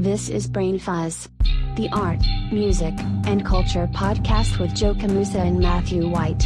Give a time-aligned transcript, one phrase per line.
[0.00, 1.28] This is Brain Fuzz,
[1.76, 2.94] the art, music,
[3.26, 6.40] and culture podcast with Joe Camusa and Matthew White.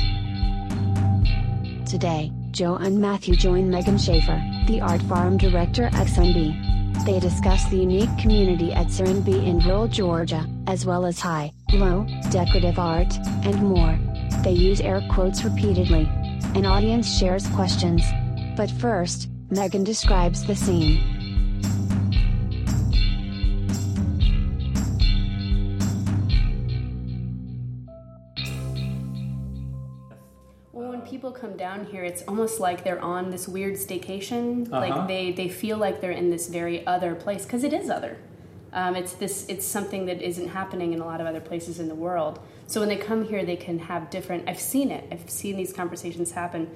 [1.86, 7.06] Today, Joe and Matthew join Megan Schaefer, the art farm director at Serenbe.
[7.06, 12.08] They discuss the unique community at Serenbe in rural Georgia, as well as high, low,
[12.32, 13.14] decorative art,
[13.44, 13.96] and more.
[14.42, 16.10] They use air quotes repeatedly.
[16.56, 18.02] An audience shares questions.
[18.56, 21.13] But first, Megan describes the scene.
[31.44, 34.66] Come down here, it's almost like they're on this weird staycation.
[34.72, 34.80] Uh-huh.
[34.80, 38.16] Like they, they feel like they're in this very other place because it is other.
[38.72, 41.88] Um, it's this it's something that isn't happening in a lot of other places in
[41.88, 42.40] the world.
[42.66, 44.48] So when they come here, they can have different.
[44.48, 45.06] I've seen it.
[45.12, 46.74] I've seen these conversations happen.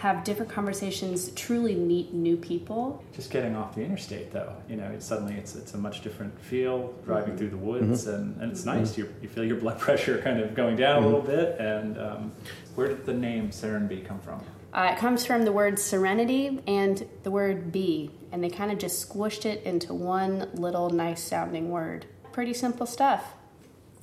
[0.00, 1.30] Have different conversations.
[1.32, 3.04] Truly meet new people.
[3.14, 6.40] Just getting off the interstate, though, you know, it's suddenly it's it's a much different
[6.40, 8.96] feel driving through the woods, and, and it's nice.
[8.96, 11.60] You you feel your blood pressure kind of going down a little bit.
[11.60, 12.32] And um,
[12.76, 14.42] where did the name Serenbe come from?
[14.72, 18.78] Uh, it comes from the word serenity and the word be, and they kind of
[18.78, 22.06] just squished it into one little nice sounding word.
[22.32, 23.34] Pretty simple stuff.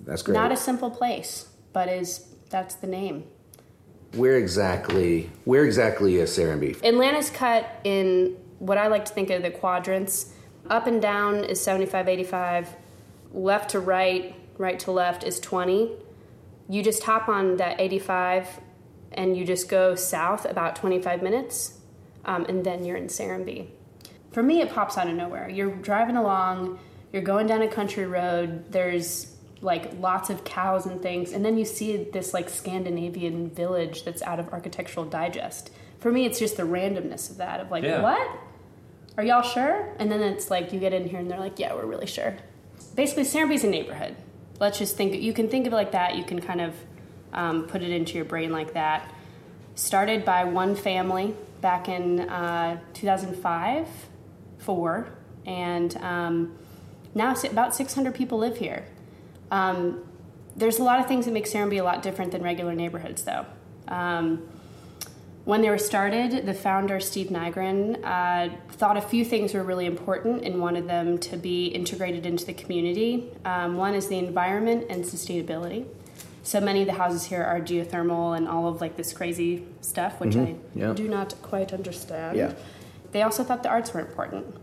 [0.01, 0.35] That's great.
[0.35, 3.23] Not a simple place, but is that's the name.
[4.13, 5.29] Where exactly?
[5.45, 6.83] Where exactly is Serenbe?
[6.83, 10.33] Atlanta's cut in what I like to think of the quadrants.
[10.69, 12.75] Up and down is 75, 85.
[13.33, 15.91] Left to right, right to left is 20.
[16.69, 18.61] You just hop on that 85
[19.13, 21.79] and you just go south about 25 minutes,
[22.25, 23.67] um, and then you're in Serenbe.
[24.31, 25.49] For me, it pops out of nowhere.
[25.49, 26.79] You're driving along,
[27.11, 31.57] you're going down a country road, there's like lots of cows and things, and then
[31.57, 35.71] you see this like Scandinavian village that's out of Architectural Digest.
[35.99, 38.01] For me, it's just the randomness of that, of like, Yeah.
[38.01, 38.27] what?
[39.17, 39.89] Are y'all sure?
[39.97, 42.35] And then it's like you get in here and they're like, yeah, we're really sure.
[42.93, 44.15] Basically, Serenbe's a neighborhood.
[44.59, 46.15] Let's just think, you can think of it like that.
[46.15, 46.75] You can kind of
[47.33, 49.11] um, put it into your brain like that.
[49.73, 53.87] Started by one family back in uh, 2005,
[54.59, 55.07] four,
[55.47, 56.55] and um,
[57.15, 58.85] now about 600 people live here.
[59.51, 60.03] Um,
[60.55, 63.45] there's a lot of things that make Serenbe a lot different than regular neighborhoods, though.
[63.87, 64.47] Um,
[65.45, 69.85] when they were started, the founder, Steve Nygren, uh, thought a few things were really
[69.85, 73.31] important and wanted them to be integrated into the community.
[73.45, 75.85] Um, one is the environment and sustainability.
[76.43, 80.19] So many of the houses here are geothermal and all of like this crazy stuff,
[80.19, 80.93] which I yeah.
[80.93, 82.37] do not quite understand.
[82.37, 82.53] Yeah.
[83.11, 84.55] They also thought the arts were important.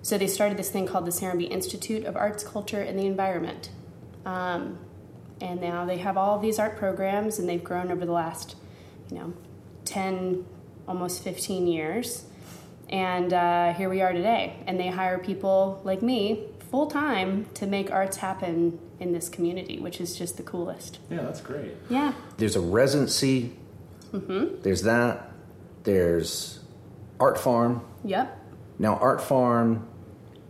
[0.00, 3.70] So they started this thing called the Serenbe Institute of Arts, Culture, and the Environment.
[4.26, 4.78] Um,
[5.40, 8.56] and now they have all these art programs, and they've grown over the last,
[9.10, 9.32] you know,
[9.84, 10.44] 10,
[10.88, 12.24] almost 15 years.
[12.88, 14.62] And uh, here we are today.
[14.66, 19.78] And they hire people like me full time to make arts happen in this community,
[19.78, 20.98] which is just the coolest.
[21.10, 21.74] Yeah, that's great.
[21.88, 22.12] Yeah.
[22.38, 23.56] There's a residency.
[24.12, 24.62] Mm-hmm.
[24.62, 25.30] There's that.
[25.84, 26.60] There's
[27.20, 27.84] Art Farm.
[28.04, 28.38] Yep.
[28.78, 29.88] Now, Art Farm.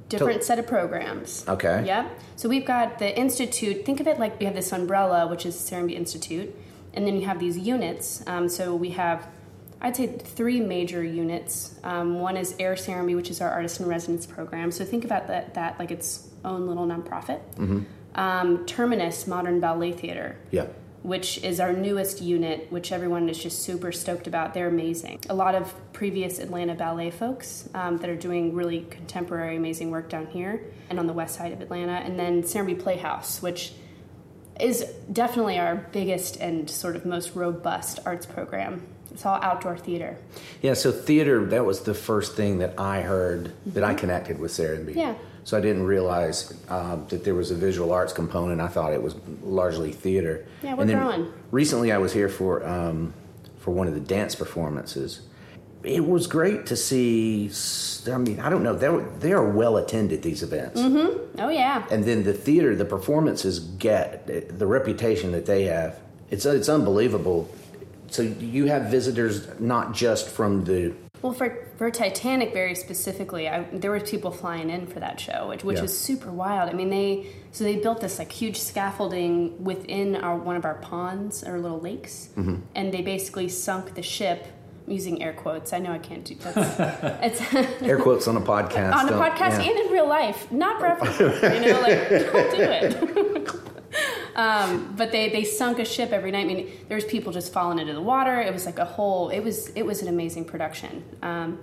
[0.09, 1.45] Different set of programs.
[1.49, 1.85] Okay.
[1.87, 2.21] Yep.
[2.37, 3.85] So we've got the institute.
[3.85, 6.55] Think of it like we have this umbrella, which is Serenbe Institute,
[6.95, 8.23] and then you have these units.
[8.27, 9.27] Um, so we have,
[9.81, 11.75] I'd say, three major units.
[11.83, 14.71] Um, one is Air Serenbe, which is our artist in residence program.
[14.71, 17.41] So think about that, that like its own little nonprofit.
[18.15, 20.67] Um, Terminus Modern Ballet Theater Yeah.
[21.07, 24.55] Which is our newest unit, which everyone is just super stoked about.
[24.55, 25.21] They're amazing.
[25.31, 30.09] A lot of previous Atlanta ballet folks um, that are doing really contemporary, amazing work
[30.09, 31.93] down here and on the west side of Atlanta.
[31.93, 33.73] And then Serenbe Playhouse, which
[34.59, 38.85] is definitely our biggest and sort of most robust arts program.
[39.13, 40.17] It's all outdoor theater.
[40.61, 40.75] Yeah.
[40.75, 41.45] So theater.
[41.47, 44.89] That was the first thing that I heard that I connected with Serenbe.
[44.89, 44.99] Mm-hmm.
[44.99, 45.15] Yeah.
[45.47, 48.61] So I didn't realize um, that there was a visual arts component.
[48.61, 49.15] I thought it was
[49.45, 50.45] largely theater.
[50.61, 51.33] Yeah, we're and then growing.
[51.53, 53.15] Recently, I was here for um,
[53.61, 55.21] for one of the dance performances.
[55.85, 57.49] It was great to see.
[58.13, 58.75] I mean, I don't know.
[58.75, 61.39] They were, they are well attended these events, Mm-hmm.
[61.41, 61.87] Oh, yeah.
[61.93, 66.01] and then the theater, the performances get the reputation that they have.
[66.29, 67.49] It's it's unbelievable.
[68.09, 73.65] So you have visitors not just from the Well, for, for Titanic very specifically, I,
[73.73, 75.83] there were people flying in for that show, which, which Yeah.
[75.83, 76.71] was super wild.
[76.71, 80.75] I mean, they so they built this like huge scaffolding within our one of our
[80.77, 82.57] ponds or little lakes, Mm-hmm.
[82.75, 84.47] and they basically sunk the ship.
[84.89, 85.73] Using air quotes.
[85.73, 87.19] I know I can't do that.
[87.25, 87.41] It's
[87.83, 88.95] air quotes on a podcast.
[88.95, 89.63] on a podcast yeah.
[89.71, 91.55] and in real life, not everyone.
[91.55, 93.66] you know, like don't do it.
[94.37, 96.45] Um, but they they sunk a ship every night.
[96.45, 98.41] I mean, there's people just falling into the water.
[98.41, 99.31] It was like a whole.
[99.31, 101.03] It was it was an amazing production.
[101.23, 101.59] Um,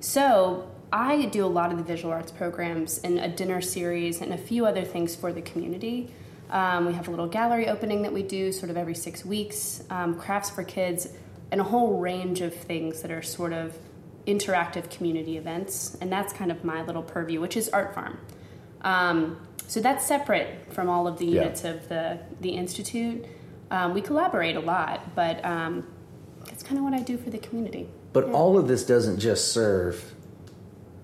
[0.00, 4.32] so I do a lot of the visual arts programs and a dinner series and
[4.32, 6.12] a few other things for the community.
[6.50, 9.84] Um, we have a little gallery opening that we do sort of every six weeks,
[9.90, 11.08] um, crafts for kids,
[11.52, 13.76] and a whole range of things that are sort of
[14.26, 15.96] interactive community events.
[16.00, 18.18] And that's kind of my little purview, which is Art Farm.
[18.82, 19.38] Um,
[19.68, 21.42] so that's separate from all of the Yeah.
[21.42, 23.24] units of the, the Institute.
[23.70, 25.86] Um, we collaborate a lot, but um,
[26.46, 27.88] that's kind of what I do for the community.
[28.12, 30.14] But all of this doesn't just serve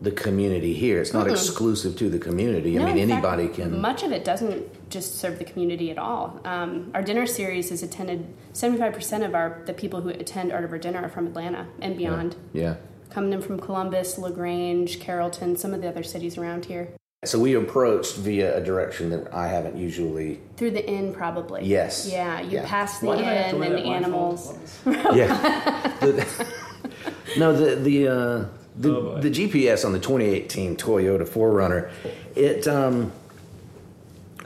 [0.01, 1.01] the community here.
[1.01, 1.33] It's not Mm-mm.
[1.33, 2.79] exclusive to the community.
[2.79, 3.81] I mean, in fact, anybody can.
[3.81, 6.41] Much of it doesn't just serve the community at all.
[6.45, 8.27] Um, our dinner series is attended.
[8.55, 11.67] Seventy-five percent of our the people who attend Art of Our Dinner are from Atlanta
[11.81, 12.77] and beyond, Yeah.
[13.11, 16.89] coming in from Columbus, Lagrange, Carrollton, some of the other cities around here.
[17.29, 20.41] So we approached via a direction that I haven't usually.
[20.57, 21.65] Through the inn, probably.
[21.65, 22.09] Yes.
[22.11, 22.67] Yeah, you Yeah.
[22.67, 24.59] pass the Why did I have to inn and the animals.
[24.87, 25.93] Yeah.
[26.01, 26.47] The-
[27.39, 28.45] no, the the uh,
[28.77, 31.91] the, Oh, the GPS on the 2018 Toyota 4Runner,
[32.35, 33.13] it um,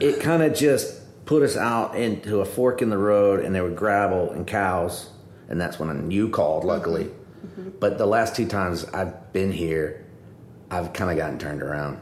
[0.01, 0.95] it kind of just
[1.27, 5.11] put us out into a fork in the road, and there were gravel and cows,
[5.49, 7.05] and that's when you called, luckily.
[7.05, 7.71] Mm-hmm.
[7.81, 10.05] But the last two times I've been here,
[10.71, 12.01] I've kind of gotten turned around.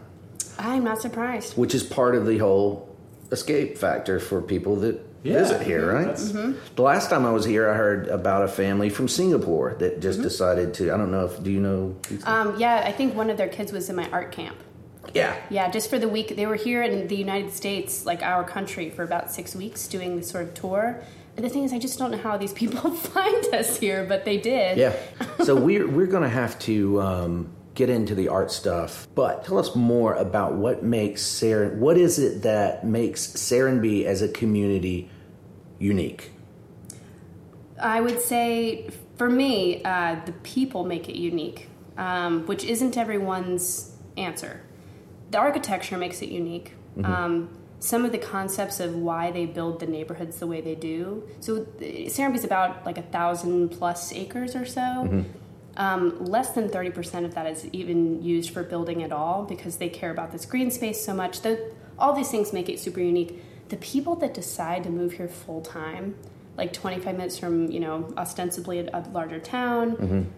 [0.58, 1.56] I'm not surprised.
[1.56, 2.88] which is part of the whole
[3.32, 6.06] escape factor for people that Yeah, visit here, right?
[6.06, 6.32] that's-
[6.76, 10.22] The last time I was here, I heard about a family from Singapore that just
[10.22, 10.92] decided to.
[10.94, 11.96] I don't know if do you know?
[12.24, 14.56] Um, yeah, I think one of their kids was in my art camp.
[15.14, 16.36] yeah, Yeah, just for the week.
[16.36, 20.16] They were here in the United States, like our country, for about six weeks doing
[20.16, 21.00] this sort of tour.
[21.36, 24.24] And the thing is, I just don't know how these people find us here, but
[24.24, 24.78] they did.
[24.78, 24.92] yeah.
[25.44, 29.76] so we're we're gonna have to um, get into the art stuff, but tell us
[29.76, 31.76] more about what makes Saren.
[31.76, 35.10] What is it that makes Serenbe as a community
[35.78, 36.32] unique?
[37.80, 41.68] I would say, for me, uh, the people make it unique,
[41.98, 44.62] um, which isn't everyone's answer.
[45.30, 46.72] The architecture makes it unique.
[47.04, 51.28] Um, some of the concepts of why they build the neighborhoods the way they do.
[51.40, 55.26] So, uh, Serenbe's about like a thousand plus acres or so.
[55.76, 59.88] Um, less than 30% of that is even used for building at all because they
[59.88, 61.42] care about this green space so much.
[61.42, 63.42] The, all these things make it super unique.
[63.68, 66.14] The people that decide to move here full time,
[66.56, 70.30] like 25 minutes from, you know, ostensibly a, a larger town,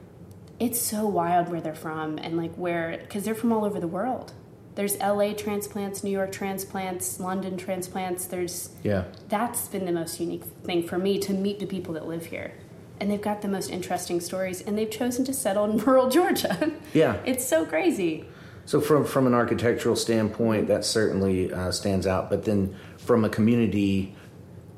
[0.59, 3.87] it's so wild where they're from and like where, because they're from all over the
[3.87, 4.33] world.
[4.75, 8.27] There's LA transplants, New York transplants, London transplants.
[8.27, 9.05] There's Yeah.
[9.29, 12.53] that's been the most unique thing for me to meet the people that live here.
[13.01, 16.73] And they've got the most interesting stories, and they've chosen to settle in rural Georgia.
[16.93, 17.21] Yeah.
[17.25, 18.25] It's so crazy.
[18.65, 22.29] So from from an architectural standpoint, that certainly uh, stands out.
[22.29, 24.15] But then from a community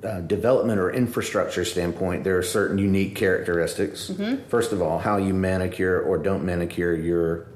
[0.04, 4.10] uh, development or infrastructure standpoint, there are certain unique characteristics.
[4.48, 7.48] First of all, how you manicure or don't manicure your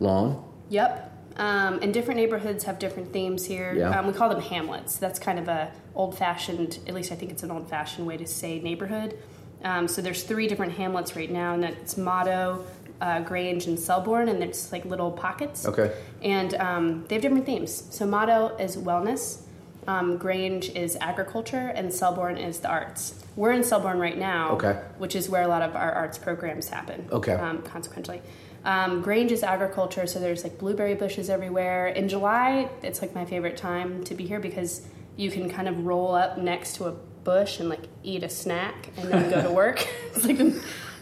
[0.00, 0.42] lawn.
[0.70, 1.12] Yep.
[1.36, 3.74] Um, and different neighborhoods have different themes here.
[3.74, 3.98] Yeah.
[3.98, 4.96] Um, we call them hamlets.
[4.96, 8.58] That's kind of a old-fashioned, at least I think it's an old-fashioned way to say
[8.60, 9.18] neighborhood.
[9.66, 12.64] Um, so there's three different hamlets right now, and that's Mado,
[13.00, 15.66] uh, Grange, and Selborne, and there's like little pockets.
[15.66, 15.92] Okay.
[16.22, 17.88] And um, they have different themes.
[17.90, 19.42] So Mado is wellness,
[19.88, 23.24] um, Grange is agriculture, and Selborne is the arts.
[23.34, 24.80] We're in Selborne right now, Okay.
[24.98, 27.08] which is where a lot of our arts programs happen.
[27.10, 27.34] Okay.
[27.34, 28.22] Um, consequently.
[28.64, 31.88] Um, Grange is agriculture, so there's like blueberry bushes everywhere.
[31.88, 34.82] In July, it's like my favorite time to be here because
[35.16, 36.94] you can kind of roll up next to a
[37.26, 39.86] bush and like eat a snack and then go to work.
[40.14, 40.38] it's like,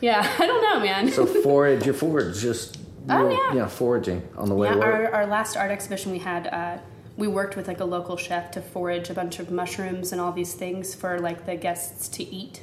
[0.01, 1.13] yeah, I don't know, man.
[1.13, 2.79] So forage, your forage just
[3.09, 3.69] Oh, real- yeah.
[3.69, 6.79] foraging on the way yeah, our, our last art exhibition we had, uh,
[7.19, 10.33] we worked with like a local chef to forage a bunch of mushrooms and all
[10.33, 12.63] these things for like the guests to eat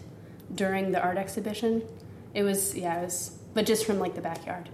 [0.55, 1.83] during the art exhibition.
[2.33, 4.69] It was, yeah, it was, but just from like the backyard.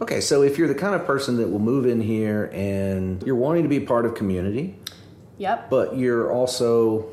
[0.00, 3.34] Okay, so if you're the kind of person that will move in here and you're
[3.34, 4.78] wanting to be part of community,
[5.38, 5.68] Yep.
[5.68, 7.06] but you're also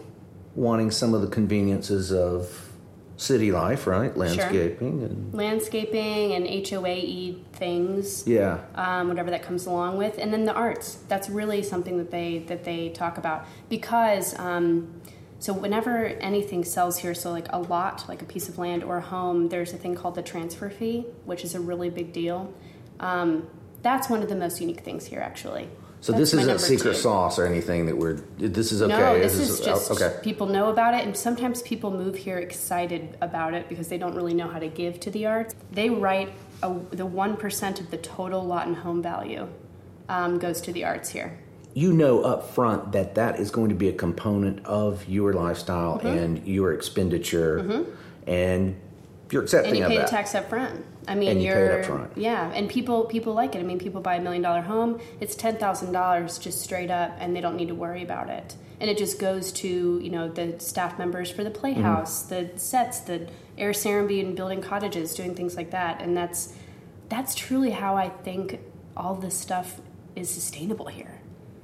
[0.56, 2.74] wanting some of the conveniences of
[3.18, 4.16] city life, right?
[4.16, 8.62] Landscaping and landscaping and HOAE things, yeah.
[8.76, 10.96] um, whatever that comes along with, and then the arts.
[11.08, 14.38] That's really something that they that they talk about because.
[14.40, 15.02] Um,
[15.40, 19.00] so whenever anything sells here, so like a lot, like a piece of land or
[19.00, 22.54] a home, there's a thing called the transfer fee, which is a really big deal.
[23.02, 23.50] Um,
[23.82, 25.68] that's one of the most unique things here, actually.
[26.04, 27.00] So That's this isn't secret two.
[27.00, 28.16] sauce or anything that we're.
[28.38, 28.92] This is okay.
[28.92, 30.20] No, this This is just okay.
[30.22, 34.14] people know about it, and sometimes people move here excited about it because they don't
[34.14, 35.56] really know how to give to the arts.
[35.72, 39.48] They write a, the one percent of the total lot and home value
[40.10, 41.40] um, goes to the arts here.
[41.74, 46.00] You know up front that that is going to be a component of your lifestyle
[46.00, 46.08] Mm-hmm.
[46.08, 47.86] and your expenditure,
[48.28, 48.76] and
[49.34, 50.06] you're accepting and you pay that.
[50.06, 50.86] the tax up front.
[51.08, 52.12] I mean, And you pay you're it up front.
[52.18, 53.60] yeah, and people people like it.
[53.60, 57.12] I mean, people buy a million dollar home, it's ten thousand dollars just straight up,
[57.20, 58.56] and they don't need to worry about it.
[58.80, 62.54] And it just goes to you know the staff members for the playhouse, Mm-hmm.
[62.54, 66.54] the sets, the air and building cottages, doing things like that, and that's
[67.10, 68.60] that's truly how I think
[68.96, 69.80] all this stuff
[70.16, 71.20] is sustainable here.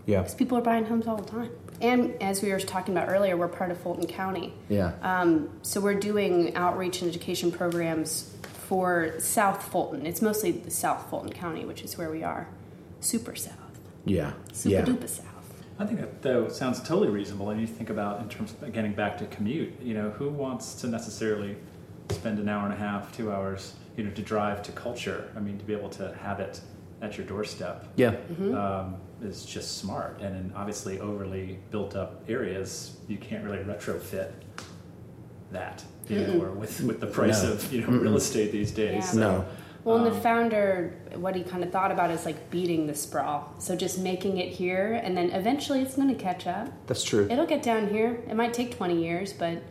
[0.06, 0.20] Yeah.
[0.20, 1.52] Because people are buying homes all the time.
[1.82, 4.54] And as we were talking about earlier, we're part of Fulton County.
[4.68, 4.94] Yeah.
[5.02, 8.36] Um, so we're doing outreach and education programs
[8.68, 10.06] for South Fulton.
[10.06, 12.48] It's mostly the South Fulton County, which is where we are.
[13.00, 13.56] Super South.
[14.06, 14.34] yeah.
[14.52, 14.82] Super yeah.
[14.86, 15.26] duper South.
[15.80, 17.50] I think that though sounds totally reasonable.
[17.52, 19.82] And you think about in terms of getting back to commute.
[19.82, 21.56] You know, who wants to necessarily
[22.10, 25.32] spend an hour and a half, two hours, you know, to drive to culture?
[25.38, 26.60] I mean, to be able to have it
[27.02, 28.16] at your doorstep Yeah.
[28.40, 30.20] um, is just smart.
[30.22, 34.32] And in obviously overly built up areas, you can't really retrofit
[35.52, 35.84] that.
[36.08, 37.52] You know, or with with the price No.
[37.54, 38.94] of you know real estate these days.
[38.96, 39.12] Yeah.
[39.12, 39.46] So, No.
[39.86, 42.96] Well, and Um, the founder, what he kind of thought about is like beating the
[42.96, 43.54] sprawl.
[43.60, 46.68] So just making it here, and then eventually it's going to catch up.
[46.88, 47.28] That's true.
[47.30, 48.22] It'll get down here.
[48.30, 49.62] It might take 20 years, but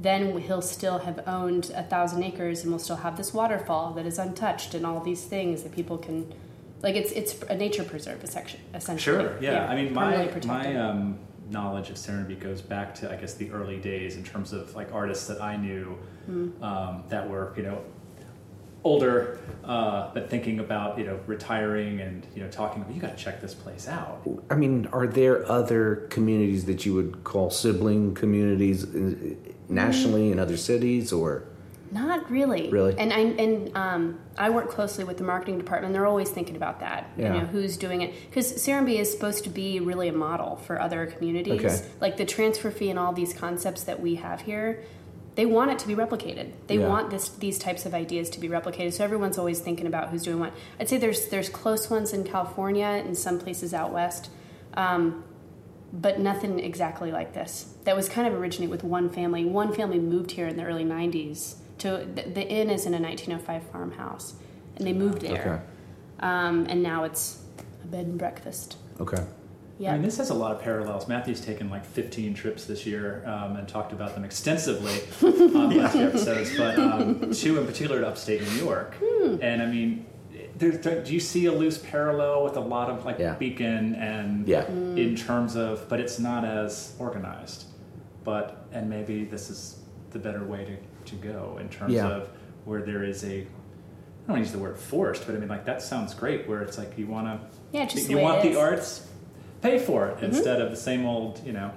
[0.00, 4.06] then he'll still have owned a thousand acres and we'll still have this waterfall that
[4.06, 6.32] is untouched and all these things that people can.
[6.82, 8.62] Like it's it's a nature preserve essentially.
[8.74, 9.18] essentially.
[9.24, 9.36] Sure.
[9.40, 9.66] Yeah.
[9.68, 10.46] I mean, my protected.
[10.46, 11.18] my um,
[11.50, 14.92] knowledge of Serenbe goes back to I guess the early days in terms of like
[14.92, 16.62] artists that I knew Hmm.
[16.62, 17.82] um, that were you know
[18.84, 22.82] older uh, but thinking about you know retiring and you know talking.
[22.82, 24.22] About you got to check this place out.
[24.48, 29.14] I mean, are there other communities that you would call sibling communities uh,
[29.68, 31.44] nationally in other cities or?
[31.92, 32.70] Not really.
[32.70, 32.94] Really?
[32.98, 35.92] And I and um, I work closely with the marketing department.
[35.92, 37.10] They're always thinking about that.
[37.16, 37.34] Yeah.
[37.34, 38.14] You know, who's doing it?
[38.28, 41.64] Because Serenbe is supposed to be really a model for other communities.
[41.64, 41.82] Okay.
[42.00, 44.84] Like the transfer fee and all these concepts that we have here,
[45.34, 46.52] they want it to be replicated.
[46.68, 46.88] They Yeah.
[46.88, 48.92] want this these types of ideas to be replicated.
[48.92, 50.52] So everyone's always thinking about who's doing what.
[50.78, 54.30] I'd say there's there's close ones in California and some places out west.
[54.74, 55.24] Um,
[55.92, 57.74] but nothing exactly like this.
[57.82, 59.44] That was kind of originate with one family.
[59.44, 61.56] One family moved here in the early '90s.
[61.80, 64.34] To the, the inn is in a 1905 farmhouse,
[64.76, 65.64] and they moved there.
[66.20, 67.42] Um, and now it's
[67.82, 68.76] a bed and breakfast.
[69.00, 69.24] Okay.
[69.78, 69.92] Yeah.
[69.92, 71.08] I mean, this has a lot of parallels.
[71.08, 75.76] Matthew's taken like 15 trips this year um, and talked about them extensively on the
[75.76, 78.94] last few episodes, but um, two in particular to upstate New York.
[79.02, 79.36] Hmm.
[79.40, 80.04] And I mean,
[80.58, 83.36] there, there- do you see a loose parallel with a lot of like Yeah.
[83.36, 84.64] Beacon and Yeah.
[84.64, 84.98] Hmm.
[84.98, 87.64] in terms of, but it's not as organized.
[88.22, 89.78] But, and maybe this is
[90.10, 90.76] the better way to,
[91.10, 92.08] to go in terms Yeah.
[92.08, 92.28] of
[92.64, 93.42] where there is a, I
[94.26, 96.62] don't want to use the word forced, but I mean, like that sounds great where
[96.62, 98.50] it's like you want to Yeah, just the you way want the.
[98.50, 98.58] Mm-hmm.
[98.58, 99.06] arts
[99.62, 101.70] pay for it instead of the same old you know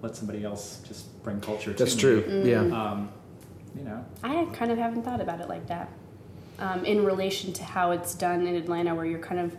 [0.00, 2.20] let somebody else just bring culture That's to true.
[2.42, 2.50] me.
[2.50, 2.60] Yeah.
[2.60, 3.10] um,
[3.76, 5.90] you know I kind of haven't thought about it like that.
[6.58, 9.56] Um, in relation to how it's done in Atlanta, where you're kind of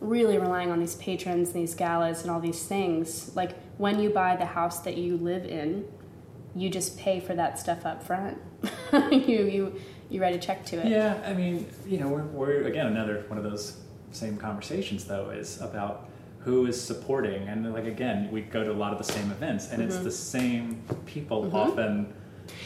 [0.00, 3.34] really relying on these patrons and these galas and all these things.
[3.36, 5.84] Like when you buy the house that you live in,
[6.54, 8.38] you just pay for that stuff up front.
[9.10, 9.80] you you
[10.10, 10.86] you write a check to it.
[10.88, 13.78] yeah i mean you know we're, we're again another one of those
[14.10, 16.08] same conversations though is about
[16.40, 19.70] who is supporting and like again we go to a lot of the same events
[19.70, 19.90] and Mm-hmm.
[19.90, 22.12] it's the same people often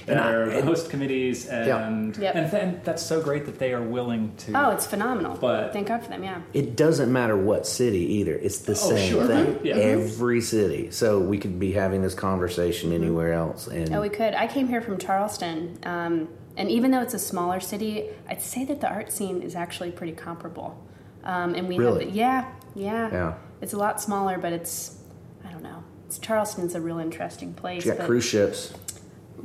[0.07, 2.35] that And I- are and- host committees and Yep.
[2.35, 5.37] and, and that's so great that they are willing to Oh, it's phenomenal.
[5.41, 6.23] But- thank God for them.
[6.23, 6.39] Yeah.
[6.55, 8.35] It doesn't matter what city either.
[8.35, 9.27] It's the Oh, same sure.
[9.27, 9.59] thing.
[9.63, 9.75] Yeah.
[9.77, 10.91] Every city.
[10.91, 13.67] So we could be having this conversation anywhere else.
[13.69, 14.35] And Oh, we could.
[14.35, 18.65] I came here from Charleston, um, and even though it's a smaller city, I'd say
[18.65, 20.77] that the art scene is actually pretty comparable.
[21.25, 22.05] Um, and we Really?
[22.05, 23.33] have, the, yeah, yeah, Yeah.
[23.61, 24.97] It's a lot smaller, but it's,
[25.45, 25.83] I don't know.
[26.07, 27.85] It's Charleston's a real interesting place.
[27.85, 28.73] you got but cruise ships.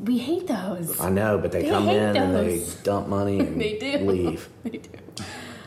[0.01, 0.99] We hate those.
[0.99, 3.97] I know, but they, They come hate in and they dump money and they do.
[3.99, 4.49] leave.
[4.63, 4.89] they do.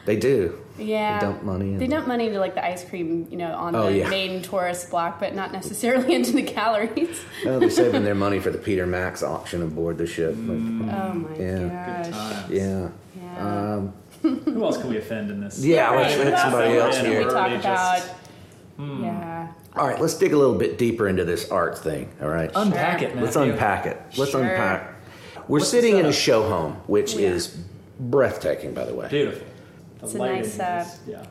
[0.07, 0.61] They do.
[0.77, 1.19] Yeah.
[1.21, 1.69] They dump money.
[1.75, 1.79] In.
[1.79, 4.09] They dump money into like the ice cream, you know, on Oh, the yeah.
[4.09, 7.21] main tourist block, but not necessarily into the galleries.
[7.45, 10.35] No, they're saving their money for the Peter Max auction aboard the ship.
[10.35, 10.93] Mm.
[10.93, 12.03] Oh my Yeah.
[12.03, 12.11] gosh.
[12.13, 12.51] times.
[12.51, 12.89] Yeah.
[13.23, 13.75] Yeah.
[13.77, 16.97] Um, who else can we offend in this Yeah, Right, let's what let somebody else
[16.97, 17.19] else here.
[17.19, 17.63] we talk about?
[17.63, 18.11] just-
[18.79, 19.34] Yeah.
[19.77, 22.09] All right, let's dig a little bit deeper into this art thing.
[22.23, 22.51] All right.
[22.55, 23.53] unpack it Let's Matthew.
[23.53, 24.01] unpack it.
[24.17, 24.43] Let's Sure.
[24.43, 24.95] unpack.
[25.49, 27.31] We're What's sitting in a show home, which Yeah.
[27.31, 27.57] is
[27.99, 29.09] breathtaking, by the way.
[29.09, 29.47] Beautiful.
[30.01, 31.23] The It's a nice, uh, is- yeah.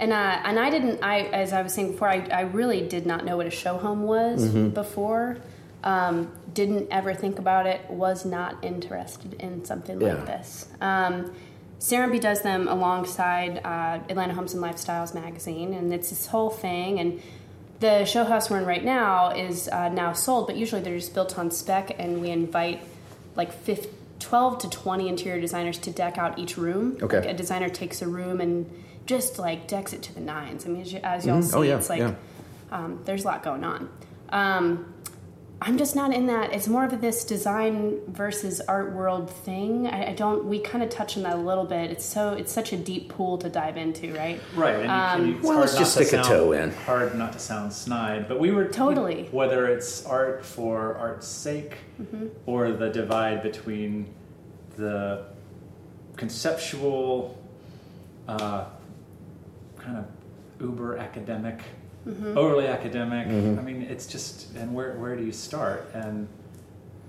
[0.00, 0.98] And uh, and I didn't.
[1.02, 3.76] I as I was saying before, I, I really did not know what a show
[3.78, 4.70] home was Mm-hmm.
[4.70, 5.36] before.
[5.84, 7.80] Um, didn't ever think about it.
[7.88, 10.14] Was not interested in something Yeah.
[10.14, 10.66] like this.
[10.80, 11.32] Um,
[11.78, 16.98] Serenbe does them alongside uh, Atlanta Homes and Lifestyles magazine, and it's this whole thing.
[16.98, 17.20] And
[17.82, 21.12] the show house we're in right now is uh, now sold, but usually they're just
[21.14, 22.80] built on spec, and we invite
[23.36, 26.96] like 50, 12 to 20 interior designers to deck out each room.
[27.02, 27.18] Okay.
[27.20, 28.70] Like a designer takes a room and
[29.04, 30.64] just like decks it to the nines.
[30.64, 32.14] I mean, as, you, as y'all see, Oh, yeah, it's like yeah.
[32.70, 33.88] um, there's a lot going on.
[34.30, 34.94] Um,
[35.64, 36.52] I'm just not in that.
[36.52, 39.86] It's more of this design versus art world thing.
[39.86, 40.44] I, I don't.
[40.46, 41.90] We kind of touch on that a little bit.
[41.92, 42.32] It's so.
[42.32, 44.40] It's such a deep pool to dive into, right?
[44.56, 44.74] Right.
[44.74, 46.72] And you, and you, it's Well, let's just to stick a toe in.
[46.72, 49.28] Hard not to sound snide, but we were Totally.
[49.30, 52.26] whether it's art for art's sake Mm-hmm.
[52.46, 54.12] or the divide between
[54.76, 55.24] the
[56.16, 57.38] conceptual,
[58.26, 58.64] uh,
[59.78, 60.06] kind of
[60.60, 61.60] uber academic,
[62.06, 62.36] Mm-hmm.
[62.36, 63.26] overly academic.
[63.28, 66.26] I mean, it's just and where where do you start and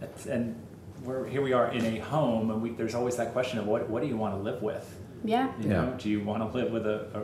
[0.01, 0.55] it's- and
[1.03, 3.89] we're here we are in a home and we, there's always that question of what
[3.89, 4.85] what do you want to live with.
[5.23, 5.51] Yeah.
[5.59, 5.81] You Yeah.
[5.85, 7.21] know, do you want to live with a, a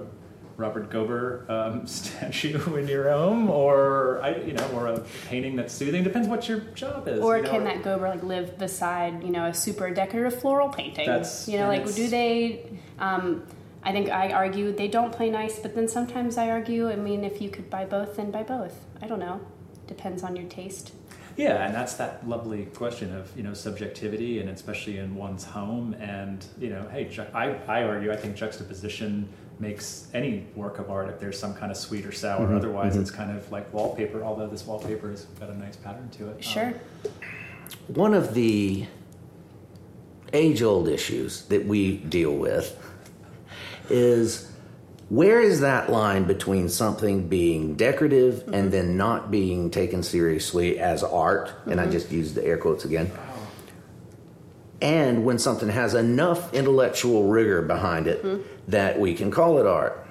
[0.57, 4.99] Robert Gober um, statue in your home, or I, you know, or a
[5.29, 6.03] painting that's soothing?
[6.03, 7.19] Depends what your job is.
[7.21, 7.49] Or you know?
[7.51, 11.05] can that Gober like live beside you know a super decorative floral painting?
[11.05, 12.65] That's- you know, like do they?
[12.97, 13.43] Um,
[13.83, 16.89] I think I argue they don't play nice, but then sometimes I argue.
[16.89, 18.75] I mean, if you could buy both, then buy both.
[19.01, 19.39] I don't know.
[19.87, 20.91] Depends on your taste.
[21.37, 25.93] Yeah, and that's that lovely question of you know subjectivity, and especially in one's home.
[25.93, 30.89] And you know, hey, ju- I, I argue I think juxtaposition makes any work of
[30.89, 32.45] art if there's some kind of sweet or sour.
[32.45, 34.23] Mm-hmm, Otherwise, it's kind of like wallpaper.
[34.23, 36.43] Although this wallpaper has got a nice pattern to it.
[36.43, 36.67] Sure.
[36.67, 37.11] Um,
[37.87, 38.85] One of the
[40.33, 42.77] age old issues that we deal with
[43.89, 44.51] is
[45.09, 51.03] where is that line between something being decorative and then not being taken seriously as
[51.03, 51.51] art?
[51.65, 53.11] And I just used the air quotes again.
[54.81, 60.05] And when something has enough intellectual rigor behind it that we can call it art.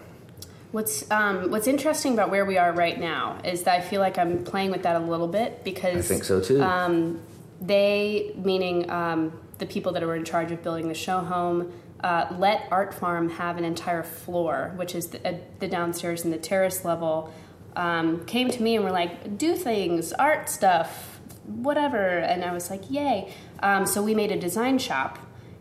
[0.73, 4.19] What's um, What's interesting about where we are right now is that I feel like
[4.19, 6.61] I'm playing with that a little bit because I think so too.
[6.63, 7.21] Um,
[7.61, 12.27] they, meaning um, the people that were in charge of building the show home, uh,
[12.39, 16.39] let Art Farm have an entire floor, which is the, uh, the downstairs and the
[16.39, 17.33] terrace level.
[17.77, 22.71] Um, came to me and were like, "Do things, art stuff, whatever," and I was
[22.71, 25.19] like, "Yay!" Um, so we made a design shop,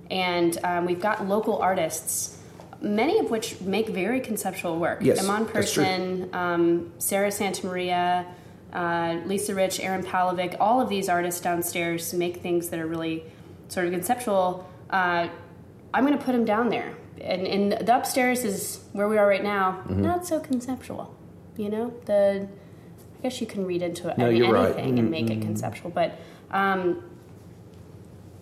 [0.09, 2.37] and um, we've got local artists,
[2.81, 4.99] many of which make very conceptual work.
[5.01, 5.83] Yes, true.
[5.83, 8.25] Person, um, Sarah Santamaria,
[8.73, 13.23] uh, Lisa Rich, Aaron Palovic, all of these artists downstairs make things that are really
[13.69, 14.69] sort of conceptual.
[14.89, 15.27] Uh,
[15.93, 16.93] I'm going to put them down there.
[17.21, 20.01] And, and the upstairs is where we are right now, Mm-hmm.
[20.01, 21.15] not so conceptual.
[21.55, 22.47] You know, the
[23.19, 24.69] I guess you can read into it No, any- you're right.
[24.69, 24.79] Mm-hmm.
[24.79, 26.19] anything and make it conceptual, but
[26.51, 27.03] um,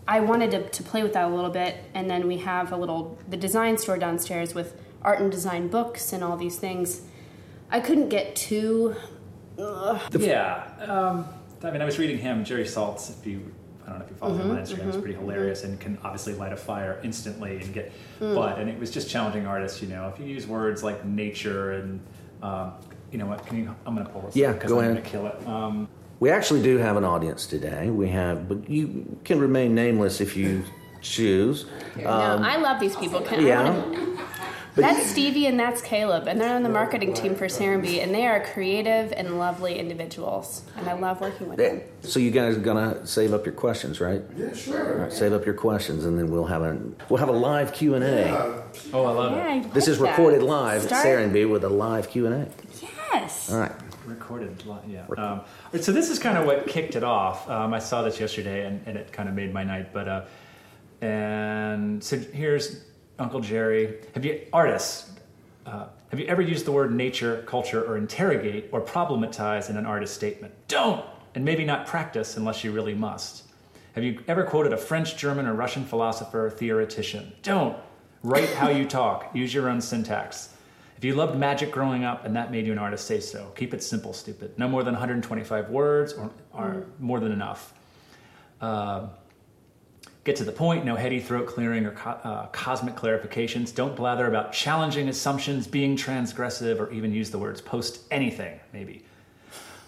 [0.07, 2.77] I wanted to, to play with that a little bit, and then we have a
[2.77, 7.01] little the design store downstairs with art and design books and all these things.
[7.71, 8.95] I couldn't get too.
[9.57, 11.25] yeah, um,
[11.63, 13.09] I mean, I was reading him, Jerry Saltz.
[13.09, 13.51] If you,
[13.85, 16.33] I don't know if you follow him on Instagram, it's pretty hilarious and can obviously
[16.33, 17.91] light a fire instantly and get.
[18.19, 19.81] But and it was just challenging artists.
[19.81, 21.99] You know, if you use words like nature and,
[22.41, 22.73] um,
[23.11, 23.45] you know what?
[23.45, 23.75] Can you?
[23.85, 24.35] I'm going to pull this.
[24.35, 24.91] Yeah, go I'm ahead.
[24.93, 25.47] going to kill it.
[25.47, 25.87] Um,
[26.19, 27.89] We actually do have an audience today.
[27.89, 30.63] We have, but you can remain nameless if you
[31.01, 31.65] choose.
[31.95, 33.21] no, I love these people.
[33.21, 33.79] Can I Um, yeah.
[33.79, 34.17] wanna-
[34.75, 38.25] that's Stevie and that's Caleb, and they're on the marketing team for Serenbe, and they
[38.27, 41.81] are creative and lovely individuals, and I love working with them.
[42.01, 44.21] So you guys are gonna save up your questions, right?
[44.37, 44.93] Yeah, sure.
[44.93, 46.77] All right, save up your questions, and then we'll have a
[47.09, 48.63] we'll have a live Q and A.
[48.93, 49.57] oh, I love Yeah, it.
[49.57, 50.09] I This like is that.
[50.11, 52.47] recorded live at Start- Serenbe with a live Q and A.
[53.13, 53.51] Yes.
[53.51, 53.71] All right.
[54.05, 55.05] Recorded, li- yeah.
[55.17, 55.41] Um,
[55.81, 57.49] so this is kind of what kicked it off.
[57.49, 59.91] Um, I saw this yesterday, and, and it kind of made my night.
[59.93, 60.21] But uh,
[61.01, 62.81] and so here's
[63.19, 63.97] Uncle Jerry.
[64.13, 65.11] Have you artists?
[65.65, 69.85] Uh, have you ever used the word nature, culture, or interrogate or problematize in an
[69.85, 70.53] artist statement?
[70.67, 73.43] Don't, and maybe not practice unless you really must.
[73.93, 77.33] Have you ever quoted a French, German, or Russian philosopher or theoretician?
[77.41, 77.77] Don't.
[78.23, 79.33] Write how you talk.
[79.33, 80.49] Use your own syntax.
[80.97, 83.51] If you loved magic growing up and that made you an artist, say so.
[83.55, 84.57] Keep it simple, stupid.
[84.57, 87.73] No more than 125 words or are more than enough.
[88.61, 89.07] Uh,
[90.25, 93.73] get to the point, no heady throat clearing or co- uh, cosmic clarifications.
[93.73, 99.05] Don't blather about challenging assumptions, being transgressive, or even use the words post anything, maybe.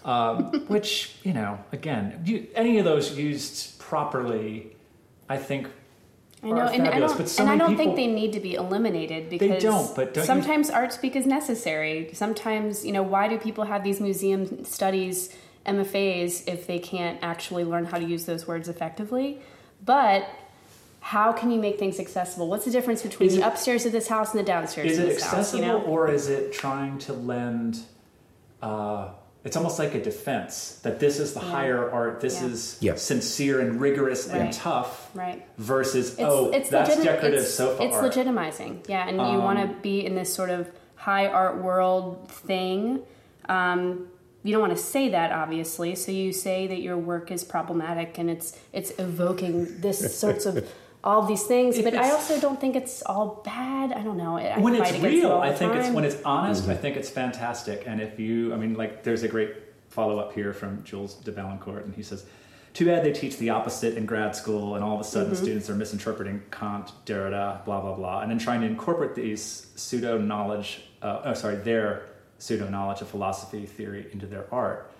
[0.04, 4.76] Um, which, you know, again, you, any of those used properly,
[5.28, 5.68] I think.
[6.40, 8.38] I know, and I don't, but so and I don't people, think they need to
[8.40, 12.10] be eliminated because they don't, but don't you- sometimes art speak is necessary.
[12.12, 15.34] Sometimes, you know, why do people have these museum studies,
[15.66, 19.40] MFAs, if they can't actually learn how to use those words effectively?
[19.84, 20.28] But
[21.00, 22.48] how can you make things accessible?
[22.48, 24.98] What's the difference between Is the it- upstairs of this house and the downstairs Is
[24.98, 25.32] of it this house?
[25.34, 27.78] accessible You know, or is it trying to lend
[28.60, 29.10] uh,
[29.44, 31.46] it's almost like a defense that this is the Yeah.
[31.50, 32.20] higher art.
[32.20, 32.48] This Yeah.
[32.48, 32.94] is Yeah.
[32.96, 35.08] sincere and rigorous and tough.
[35.14, 35.46] Right.
[35.58, 38.12] Versus It's, oh, it's that's legit- decorative it's, sofa it's art.
[38.12, 43.00] legitimizing, yeah, and you want to be in this sort of high art world thing.
[43.48, 44.08] Um,
[44.42, 48.18] you don't want to say that, obviously, so you say that your work is problematic
[48.18, 50.68] and it's it's evoking this sorts of
[51.02, 51.78] all these things.
[51.78, 53.92] If But I also don't think it's all bad.
[53.92, 54.36] I don't know.
[54.38, 56.68] I when it's against it real, I the think it's when it's honest.
[56.68, 57.84] I think it's fantastic.
[57.86, 59.54] And if you, I mean, like, there's a great
[59.88, 62.24] follow up here from Jules de Valancourt, and he says,
[62.74, 65.42] "Too bad they teach the opposite in grad school, and all of a sudden Mm-hmm.
[65.42, 70.18] students are misinterpreting Kant, Derrida, blah blah blah, and then trying to incorporate these pseudo
[70.18, 72.02] knowledge, uh, oh sorry, their
[72.38, 74.90] pseudo knowledge of philosophy theory into their art."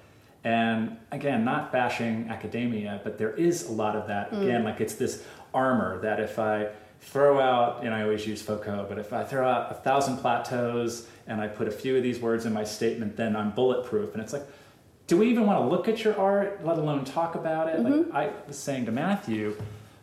[0.45, 4.31] And again, not bashing academia, but there is a lot of that.
[4.31, 4.43] Mm.
[4.43, 6.69] Again, like it's this armor that if I
[7.01, 11.09] throw out, and I always use Foucault, but if I throw out a thousand plateaus
[11.27, 14.15] and I put a few of these words in my statement, then I'm bulletproof.
[14.15, 14.43] And it's like,
[15.07, 17.77] do we even want to look at your art, let alone talk about it?
[17.81, 18.11] Mm-hmm.
[18.11, 19.57] Like I was saying to Matthew,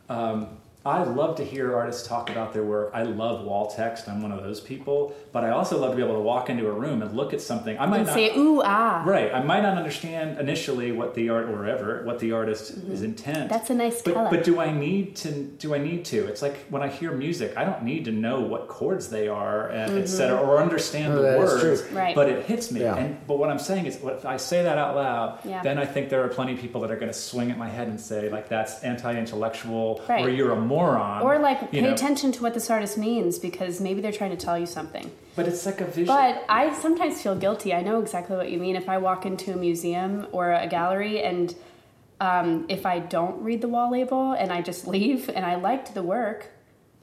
[0.10, 2.92] um, I love to hear artists talk about their work.
[2.94, 4.08] I love wall text.
[4.08, 5.16] I'm one of those people.
[5.32, 7.42] But I also love to be able to walk into a room and look at
[7.42, 7.76] something.
[7.80, 9.02] I might and not say ooh ah.
[9.04, 9.34] Right.
[9.34, 13.38] I might not understand initially what the art or ever what the artist is intent.
[13.38, 13.48] Mm-hmm.
[13.48, 14.30] That's a nice but, color.
[14.30, 15.32] But do I need to?
[15.32, 16.28] Do I need to?
[16.28, 19.70] It's like when I hear music, I don't need to know what chords they are,
[19.70, 21.82] and et cetera, or understand Oh, the that is words.
[21.88, 21.98] true.
[21.98, 22.14] Right.
[22.14, 22.82] But it hits me.
[22.82, 22.96] Yeah.
[22.96, 25.64] And but what I'm saying is, if I say that out loud, Yeah.
[25.64, 27.70] then I think there are plenty of people that are going to swing at my
[27.70, 31.94] head and say like that's anti-intellectual, or you're a moron, Or like pay know.
[31.94, 35.10] attention to what this artist means because maybe they're trying to tell you something.
[35.36, 36.06] But it's like a vision.
[36.08, 37.74] But I sometimes feel guilty.
[37.74, 38.76] I know exactly what you mean.
[38.76, 41.54] If I walk into a museum or a gallery and
[42.22, 45.94] um, if I don't read the wall label and I just leave and I liked
[45.94, 46.48] the work,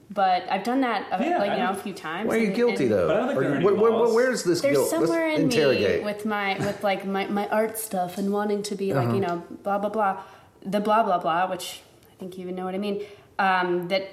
[0.09, 2.27] but I've done that uh, Yeah, like you know a few times.
[2.27, 3.07] Why are you and- guilty and though?
[3.07, 4.89] But I don't think Or there are any where, where- where's this There's guilt?
[4.89, 5.99] somewhere Let's in interrogate.
[5.99, 9.15] me with my with like my, my art stuff and wanting to be like Uh-huh.
[9.15, 10.21] you know blah blah blah,
[10.65, 11.81] the blah blah blah, which
[12.11, 13.03] I think you even know what I mean.
[13.39, 14.09] Um, that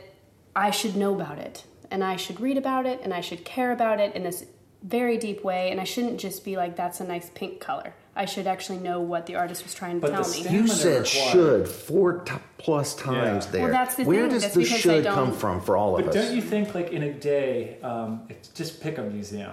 [0.56, 3.70] I should know about it and I should read about it and I should care
[3.72, 4.44] about it in this
[4.83, 7.92] very deep way and I shouldn't just be like that's a nice pink color.
[8.16, 10.38] I should actually know what the artist was trying to But tell me.
[10.38, 11.06] you Stamina said required.
[11.06, 13.50] should four t- plus times Yeah.
[13.52, 13.62] there.
[13.64, 14.30] Well, that's the Where thing.
[14.30, 16.24] does That's the because I should come from for all of But us?
[16.26, 19.52] don't you think, like in a day, um, if, just pick a museum,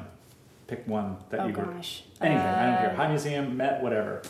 [0.68, 2.04] pick one that Oh, you would gosh.
[2.22, 2.42] anything.
[2.46, 2.94] I don't Uh, care.
[2.96, 4.22] High museum, Met, whatever.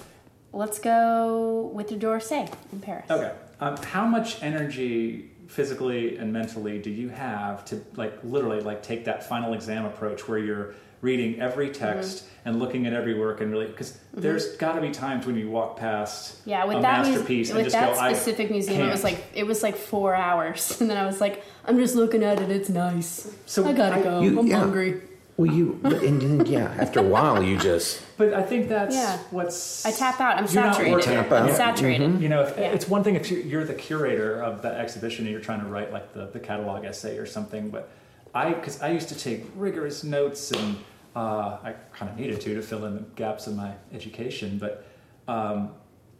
[0.51, 3.05] Let's go with the d'Orsay in Paris.
[3.09, 3.31] Okay.
[3.59, 9.05] Um, how much energy, physically and mentally, do you have to like literally like take
[9.05, 12.49] that final exam approach where you're reading every text Mm-hmm.
[12.49, 15.49] and looking at every work and really because there's got to be times when you
[15.49, 18.81] walk past Yeah, with a that masterpiece and with just that go, "I specific museum,
[18.87, 21.95] it was like it was like four hours, and then I was like, I'm just
[21.95, 22.49] looking at it.
[22.49, 23.33] It's nice.
[23.45, 24.21] So I gotta I- go.
[24.21, 24.59] you- I'm yeah.
[24.59, 25.01] hungry.
[25.37, 26.73] Well, you but- and, and yeah.
[26.79, 29.17] After a while, you just But I think that's Yeah.
[29.29, 30.37] what's I tap out.
[30.37, 30.93] I'm You're not saturated.
[30.95, 31.55] working- Tap I'm out.
[31.55, 32.19] saturated.
[32.21, 32.71] You know, if, Yeah.
[32.71, 35.67] it's one thing if you- you're the curator of the exhibition and you're trying to
[35.67, 37.89] write like the, the catalog essay or something, but
[38.33, 40.77] I, because I used to take rigorous notes and
[41.15, 44.85] uh, I kind of needed to to fill in the gaps in my education, but
[45.27, 45.69] um,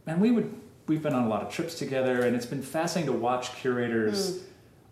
[0.06, 0.54] and we would
[0.88, 4.44] we've been on a lot of trips together and it's been fascinating to watch curators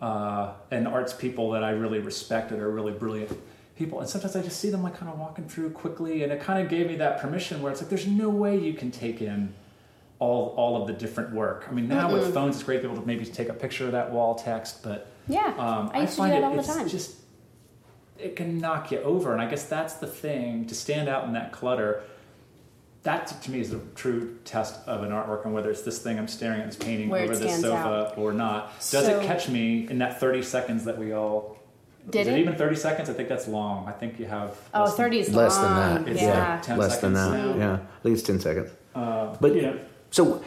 [0.01, 3.31] uh, and arts people that I really respect that are really brilliant
[3.77, 6.39] people and sometimes I just see them like kind of walking through quickly and it
[6.39, 9.21] kind of gave me that permission where it's like there's no way you can take
[9.21, 9.53] in
[10.19, 11.65] all all of the different work.
[11.69, 13.85] I mean, now with phones, it's great to be able to maybe take a picture
[13.85, 16.87] of that wall text, but Yeah, um, I do find it, all the it's time.
[16.87, 17.17] Just
[18.17, 21.33] it can knock you over, and I guess that's the thing to stand out in
[21.33, 22.03] that clutter.
[23.03, 26.17] That to me is the true test of an artwork, and whether it's this thing
[26.17, 28.71] I'm staring at, this painting Where over this sofa or not.
[28.79, 31.57] Does So- it catch me in that 30 seconds that we all?
[32.09, 32.33] Did is it?
[32.35, 33.09] it even 30 seconds?
[33.09, 33.87] I think that's long.
[33.87, 34.55] I think you have.
[34.73, 36.07] Oh, less than- 30 is less than that.
[36.07, 36.49] It's Yeah.
[36.53, 37.31] like 10 less than that.
[37.31, 37.55] seconds.
[37.57, 38.69] Yeah, I think it's ten seconds.
[38.93, 39.79] Uh, But you know,
[40.11, 40.41] so,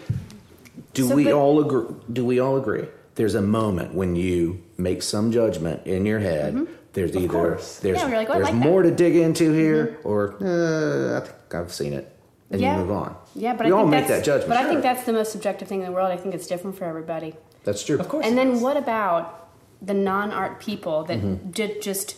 [0.95, 1.95] do So, we but- all agree?
[2.13, 2.85] Do we all agree?
[3.17, 6.67] There's a moment when you make some judgment in your head.
[6.93, 7.79] There's either course.
[7.81, 8.11] there's Mm-hmm.
[8.13, 8.61] Yeah, like, oh, there's like that.
[8.61, 8.69] Mm-hmm.
[8.71, 12.11] more to dig into here, or uh, I think I've seen it,
[12.51, 12.75] and Yeah.
[12.79, 13.15] you move on.
[13.35, 14.49] Yeah, but we I all think make that judgment.
[14.49, 16.11] But I think that's the most subjective thing in the world.
[16.11, 17.35] I think it's different for everybody.
[17.65, 17.99] that's true.
[17.99, 18.25] of course.
[18.25, 18.63] And then is.
[18.63, 19.48] what about
[19.81, 21.51] the non-art people that Mm-hmm.
[21.51, 22.17] did just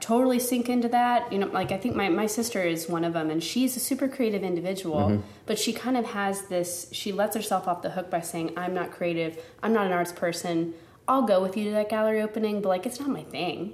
[0.00, 1.32] totally sink into that?
[1.32, 3.80] You know, like I think my, my sister is one of them, and she's a
[3.80, 5.22] super creative individual, Mm-hmm.
[5.46, 6.88] but she kind of has this.
[6.92, 9.42] She lets herself off the hook by saying, "I'm not creative.
[9.62, 10.74] I'm not an arts person.
[11.08, 13.72] I'll go with you to that gallery opening, but like it's not my thing."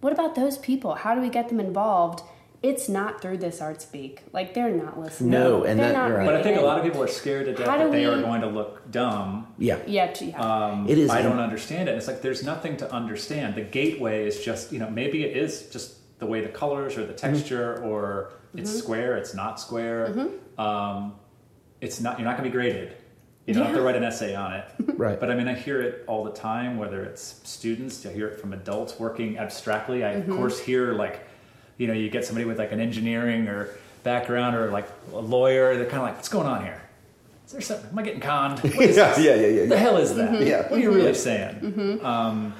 [0.00, 0.94] What about those people?
[0.96, 2.22] How do we get them involved?
[2.66, 4.22] It's not through this art speak.
[4.32, 5.30] Like they're not listening.
[5.30, 6.26] No, and they're that- not right.
[6.26, 8.20] But I think a lot of people are scared to death How that they are
[8.20, 9.46] going to look dumb.
[9.58, 10.40] Yeah, Yeah, yeah.
[10.40, 11.96] Um, It is I don't understand it.
[11.96, 13.54] It's like there's nothing to understand.
[13.54, 17.06] The gateway is just you know maybe it is just the way the colors or
[17.06, 17.34] the Mm-hmm.
[17.34, 18.78] texture or it's Mm-hmm.
[18.80, 20.30] square, it's not square.
[20.58, 21.14] um,
[21.80, 22.96] it's not you're not going to be graded.
[23.46, 24.64] You don't have to write an essay on it.
[24.96, 25.20] Right.
[25.20, 28.40] But I mean, I hear it all the time, whether it's students, I hear it
[28.40, 30.04] from adults working abstractly.
[30.04, 30.32] I, Mm-hmm.
[30.32, 31.20] of course, hear like,
[31.78, 33.70] you know, you get somebody with like an engineering or
[34.02, 36.80] background or like a lawyer, they're kind of like, what's going on here?
[37.46, 37.90] Is there something?
[37.90, 38.58] Am I getting conned?
[38.60, 39.24] What is Yeah, this?
[39.24, 40.30] yeah, yeah, yeah, The hell is that?
[40.32, 40.46] Mm-hmm.
[40.46, 40.62] Yeah.
[40.68, 42.00] What are you really saying?
[42.04, 42.54] Um,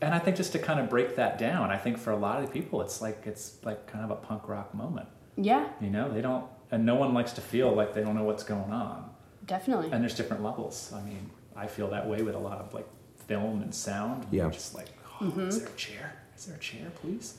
[0.00, 2.42] and I think just to kind of break that down, I think for a lot
[2.42, 5.08] of people, it's like it's like kind of a punk rock moment.
[5.38, 8.24] Yeah, You know, they don't, and no one likes to feel like they don't know
[8.24, 9.10] what's going on
[9.44, 9.90] definitely.
[9.92, 10.92] and there's different levels.
[10.94, 12.86] I mean, I feel that way with a lot of like
[13.26, 14.26] film and sound.
[14.30, 14.48] Yeah.
[14.50, 14.88] Just like,
[15.20, 15.48] oh, Mm-hmm.
[15.48, 16.14] is there a chair?
[16.36, 17.34] Is there a chair, please?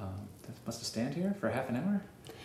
[0.00, 0.28] Um,
[0.66, 2.02] must have stand here for half an hour.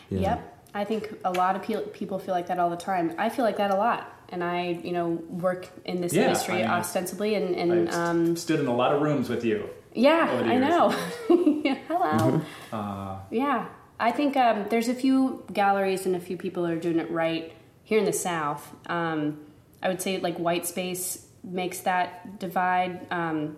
[0.09, 0.19] Yeah.
[0.19, 0.55] Yep.
[0.73, 3.13] I think a lot of pe- people feel like that all the time.
[3.17, 4.13] I feel like that a lot.
[4.29, 7.95] And I, you know, work in this Yeah, industry I mean, ostensibly and, and I've
[7.95, 9.69] um, stood in a lot of rooms with you.
[9.93, 10.89] yeah, over the I know.
[11.88, 12.41] Hello.
[12.71, 13.67] Uh, Yeah,
[13.99, 17.53] I think um, there's a few galleries and a few people are doing it right
[17.83, 18.71] here in the South.
[18.88, 19.39] Um,
[19.81, 23.57] I would say like White Space makes that divide um,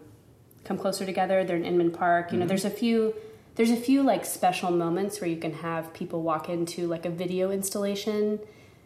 [0.64, 1.44] come closer together.
[1.44, 2.32] They're in Inman Park.
[2.32, 3.14] You know, there's a few.
[3.56, 7.10] There's a few like special moments where you can have people walk into like a
[7.10, 8.40] video installation,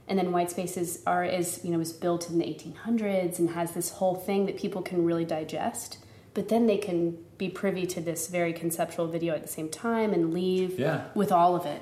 [0.08, 3.72] and then White Spaces are is you know was built in the 1800s and has
[3.74, 6.00] this whole thing that people can really digest.
[6.34, 10.12] But then they can be privy to this very conceptual video at the same time
[10.14, 11.06] and leave Yeah.
[11.16, 11.82] with all of it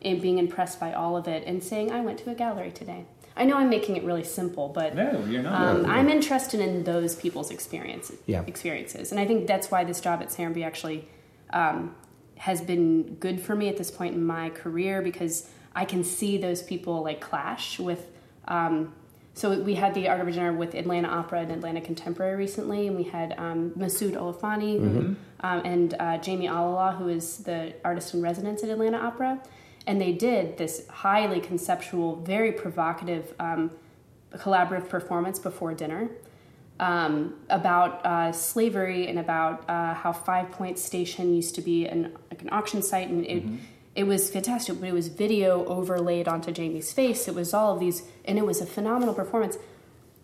[0.00, 3.04] and being impressed by all of it and saying, I went to a gallery today.
[3.36, 5.60] I know I'm making it really simple, but no, you're not.
[5.76, 8.18] um, I'm interested in those people's experiences.
[8.26, 8.42] Yeah.
[8.46, 11.06] Experiences, and I think that's why this job at Serenbe actually
[11.52, 11.94] um,
[12.42, 16.38] has been good for me at this point in my career because I can see
[16.38, 18.04] those people like clash with.
[18.48, 18.92] Um,
[19.32, 22.96] so we had the art of dinner with Atlanta Opera and Atlanta Contemporary recently, and
[22.96, 28.12] we had um, Masud Olufani who, um, and uh, Jamie Alala, who is the artist
[28.12, 29.40] in residence at Atlanta Opera,
[29.86, 33.70] and they did this highly conceptual, very provocative um,
[34.34, 36.10] collaborative performance before dinner
[36.82, 42.12] um, about uh, slavery and about uh, how Five Point Station used to be an
[42.28, 43.44] like an auction site, and it
[43.94, 44.80] it was fantastic.
[44.80, 47.28] But it was video overlaid onto Jamie's face.
[47.28, 49.58] It was all of these, and it was a phenomenal performance.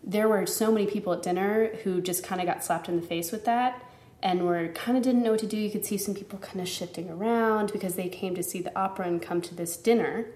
[0.02, 3.06] There were so many people at dinner who just kind of got slapped in the
[3.06, 3.84] face with that.
[4.20, 5.56] And were kind of didn't know what to do.
[5.56, 8.76] You could see some people kind of shifting around because they came to see the
[8.76, 10.26] opera and come to this dinner.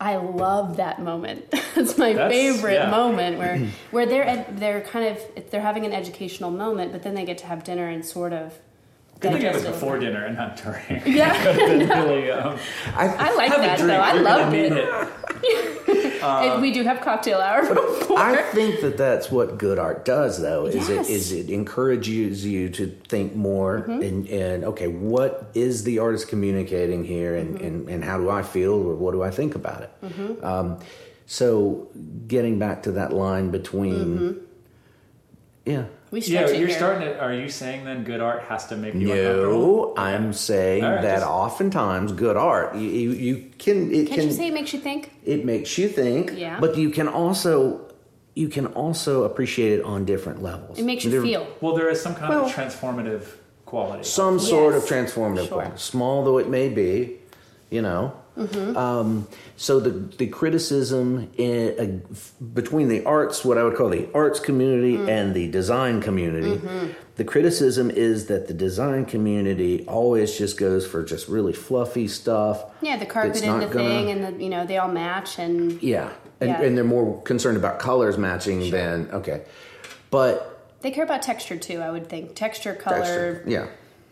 [0.00, 1.44] I love that moment.
[1.76, 2.90] it's my That's- favorite yeah.
[2.90, 3.58] moment where
[3.90, 7.38] where they're ed- they're kind of they're having an educational moment, but then they get
[7.38, 8.58] to have dinner and sort of.
[9.20, 11.02] Good thing it was before dinner and not during.
[11.04, 11.34] Yeah.
[11.44, 12.30] Could have been really.
[12.30, 12.58] Um,
[12.96, 13.90] I like that drink.
[13.92, 14.00] though.
[14.00, 14.78] I You're gonna loved need it.
[14.78, 15.08] it.
[16.22, 18.18] And we do have cocktail hour before.
[18.18, 20.66] I think that that's what good art does, though.
[20.66, 21.08] Is Yes.
[21.08, 24.02] it is it encourages you to think more Mm-hmm.
[24.02, 27.66] and, and okay, what is the artist communicating here, and, Mm-hmm.
[27.66, 30.44] and, and how do I feel, or what do I think about it?
[30.44, 30.78] Um,
[31.26, 31.88] so,
[32.26, 34.40] getting back to that line between,
[35.64, 36.76] yeah, we Yeah, it you're here.
[36.76, 37.18] starting to.
[37.20, 39.58] Are you saying then good art has to make you uncomfortable?
[39.60, 44.06] no, I'm saying All right, that just- oftentimes good art you, you, you can it
[44.08, 45.12] Can't can you say it makes you think?
[45.24, 46.58] it makes you think, Yeah.
[46.60, 47.82] but you can also
[48.34, 50.78] you can also appreciate it on different levels.
[50.78, 51.46] It makes you There- feel.
[51.60, 53.22] Well, there is some kind Well- of transformative
[53.66, 54.04] quality.
[54.04, 55.58] some sort of transformative Sure.
[55.58, 57.18] quality, small though it may be,
[57.70, 58.12] you know.
[58.38, 58.76] Mm-hmm.
[58.76, 63.88] Um, so the the criticism in, uh, f- between the arts, what I would call
[63.90, 65.08] the arts community Mm.
[65.08, 66.86] and the design community, Mm-hmm.
[67.16, 72.64] the criticism is that the design community always just goes for just really fluffy stuff.
[72.80, 75.82] Yeah, the carpet and the gonna- thing, and the you know they all match, and
[75.82, 76.62] Yeah, and, Yeah.
[76.62, 79.42] and they're more concerned about colors matching than okay,
[80.10, 80.46] but
[80.82, 81.80] they care about texture too.
[81.80, 83.66] I would think texture, color, texture, yeah.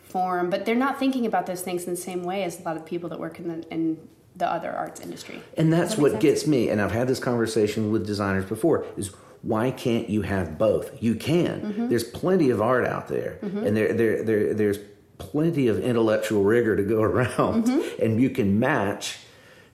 [0.09, 2.77] Form, but they're not thinking about those things in the same way as a lot
[2.77, 3.99] of people that work in the in
[4.37, 5.42] the other arts industry.
[5.57, 6.23] And that's that what sense?
[6.23, 9.11] gets me, and I've had this conversation with designers before, is
[9.42, 11.03] why can't you have both?
[11.03, 11.61] You can.
[11.61, 11.88] Mm-hmm.
[11.88, 14.79] There's plenty of art out there, and there, there, there, there's
[15.18, 18.03] plenty of intellectual rigor to go around, Mm-hmm.
[18.03, 19.18] and you can match.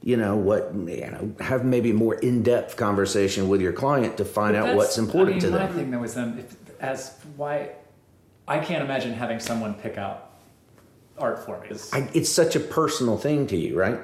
[0.03, 0.71] You know what?
[0.75, 4.97] You know, have maybe more in-depth conversation with your client to find But out what's
[4.99, 5.77] important I to mean, My them.
[5.77, 7.71] thing though is then, if, as why,
[8.47, 10.31] I can't imagine having someone pick out
[11.19, 11.67] art for me.
[11.67, 14.01] It's- I, it's such a personal thing to you, right?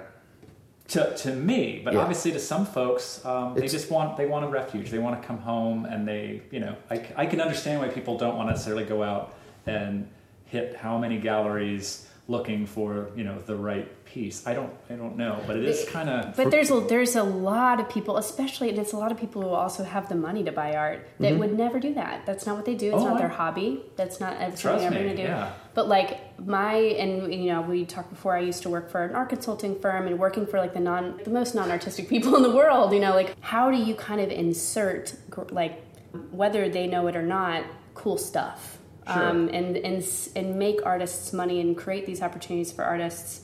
[0.89, 2.01] to, to me, but Yeah.
[2.01, 4.91] obviously to some folks, um, they just want they want a refuge.
[4.91, 8.37] They want to come home, and they you know I can understand why people don't
[8.37, 9.35] want to necessarily go out
[9.67, 10.09] and
[10.47, 14.47] hit how many galleries, looking for you know the right piece.
[14.47, 16.37] I don't I don't know, but it is kind of.
[16.37, 19.43] But there's a there's a lot of people, especially and it's a lot of people
[19.43, 22.25] who also have the money to buy art that would never do that.
[22.27, 22.89] That's not what they do.
[22.89, 23.05] It's Mm-hmm.
[23.05, 23.83] Oh, not I- their hobby.
[23.97, 25.29] That's not that's something I'm me, going to do.
[25.29, 25.53] yeah.
[25.75, 28.37] But like my and you know we talked before.
[28.37, 31.21] I used to work for an art consulting firm and working for like the non
[31.25, 32.93] the most non artistic people in the world.
[32.93, 35.15] You know, like how do you kind of insert
[35.51, 35.83] like
[36.31, 37.65] whether they know it or not,
[37.95, 38.79] cool stuff.
[39.07, 39.29] Sure.
[39.31, 43.43] Um, and, and and make artists money and create these opportunities for artists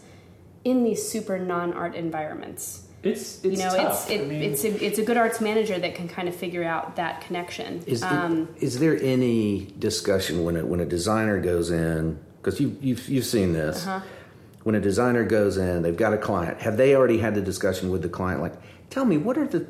[0.64, 2.86] in these super non-art environments.
[3.02, 4.10] It's it's you know, tough.
[4.10, 6.34] it's it, I mean, it's a, it's a good arts manager that can kind of
[6.34, 7.82] figure out that connection.
[7.86, 12.18] Is, the- um, is there any discussion when a, when a designer goes in?
[12.38, 13.86] Because you, you've you've seen this.
[13.86, 14.04] Uh-huh.
[14.64, 16.60] When a designer goes in, they've got a client.
[16.60, 18.42] Have they already had the discussion with the client?
[18.42, 18.54] Like,
[18.90, 19.66] tell me what are the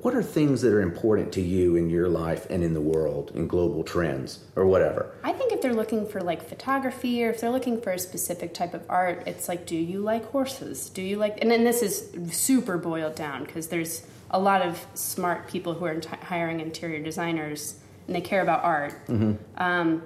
[0.00, 3.32] what are things that are important to you in your life and in the world,
[3.34, 5.12] in global trends or whatever?
[5.24, 8.54] I think if they're looking for like photography or if they're looking for a specific
[8.54, 10.90] type of art, it's like, do you like horses?
[10.90, 11.38] Do you like?
[11.40, 15.86] And then this is super boiled down because there's a lot of smart people who
[15.86, 18.94] are int- hiring interior designers and they care about art.
[19.56, 20.02] Um,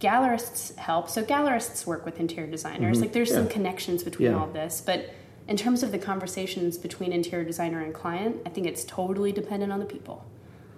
[0.00, 1.08] gallerists help.
[1.08, 3.00] So gallerists work with interior designers.
[3.00, 4.38] Like there's some connections between Yeah.
[4.38, 5.10] all this, but.
[5.46, 9.72] In terms of the conversations between interior designer and client, I think it's totally dependent
[9.72, 10.24] on the people.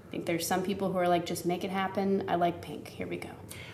[0.08, 2.24] I think there's some people who are like, just make it happen.
[2.28, 2.88] I like pink.
[2.88, 3.28] Here we go.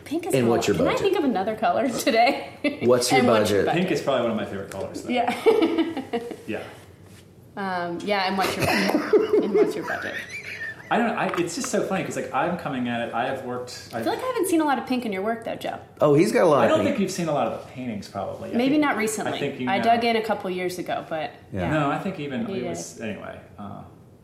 [0.05, 0.51] Pink is And cool.
[0.57, 0.97] what's your budget?
[0.97, 2.79] Can I think of another color today?
[2.83, 3.69] What's your And budget?
[3.69, 5.03] pink is probably one of my favorite colors.
[5.03, 5.11] Though.
[5.11, 6.63] Yeah, yeah.
[7.57, 8.27] um, yeah.
[8.29, 9.45] And what's your budget?
[9.45, 10.15] and what's your budget?
[10.93, 11.15] I don't know.
[11.15, 13.15] I, it's just so funny because like I'm coming at it.
[13.15, 13.89] I have worked.
[13.95, 15.55] I, I feel like I haven't seen a lot of pink in your work, though,
[15.55, 15.79] Joe.
[16.01, 16.65] Oh, he's got a lot.
[16.65, 18.51] I don't of think you've seen a lot of the paintings, probably.
[18.51, 19.33] I Maybe think- not recently.
[19.33, 21.63] I think you I dug in a couple years ago, but Yeah.
[21.63, 22.69] yeah, No, I think even You it did.
[22.69, 23.41] was anyway.
[23.59, 23.83] Uh,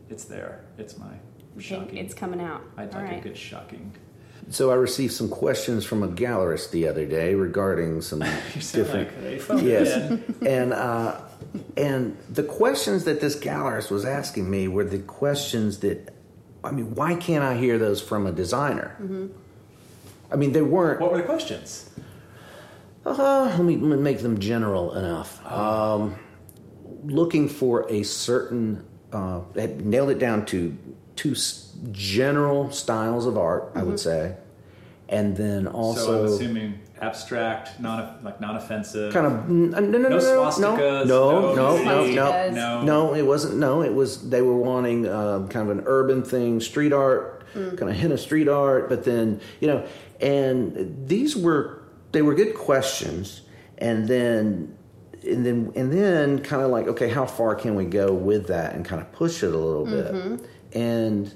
[0.09, 0.61] it's there.
[0.77, 1.97] It's my I think shocking.
[1.97, 2.61] it's coming out.
[2.77, 3.19] I All like right.
[3.19, 3.91] a good shocking.
[4.51, 8.21] So I received some questions from a gallerist the other day regarding some
[8.55, 9.49] You sound different.
[9.49, 11.21] like yes, and uh,
[11.77, 16.13] and the questions that this gallerist was asking me were the questions that,
[16.63, 18.97] I mean, why can't I hear those from a designer?
[19.01, 19.27] Mm-hmm.
[20.31, 20.99] I mean, they weren't.
[20.99, 21.89] What were the questions?
[23.05, 25.43] Uh, let me let me make them general enough.
[25.45, 26.15] Um,
[27.03, 30.77] looking for a certain, uh, nailed it down to
[31.15, 31.35] two
[31.91, 34.35] general styles of art, I would say,
[35.07, 39.13] and then so I'm also assuming abstract, non like non-offensive.
[39.13, 41.07] kind of n- no no no no no no swastikas.
[41.07, 42.81] no no no nudity, no no.
[42.83, 46.59] no it wasn't no it was they were wanting uh, kind of an urban thing
[46.59, 49.85] street art kind of hint of street art but then you know
[50.21, 51.81] and these were
[52.11, 53.41] they were good questions
[53.79, 54.75] and then
[55.27, 58.75] and then and then kind of like okay how far can we go with that
[58.75, 60.41] and kind of push it a little bit
[60.73, 61.33] and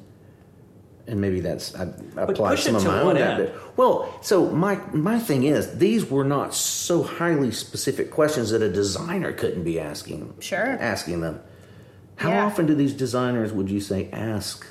[1.08, 1.84] and maybe that's I,
[2.18, 3.52] I applied some of my own end?
[3.76, 8.70] Well, so my my thing is these were not so highly specific questions that a
[8.72, 10.34] designer couldn't be asking.
[10.40, 10.78] Sure.
[10.80, 11.42] asking them.
[12.16, 12.46] How Yeah.
[12.46, 14.66] often do these designers would you say ask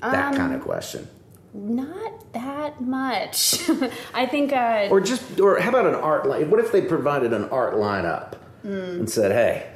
[0.00, 1.08] that kind Um, of question?
[1.52, 3.68] Not that much.
[4.14, 4.52] I think.
[4.52, 6.50] Uh, Or just or how about an art line?
[6.50, 9.00] What if they provided an art lineup Hmm.
[9.00, 9.66] and said, "Hey,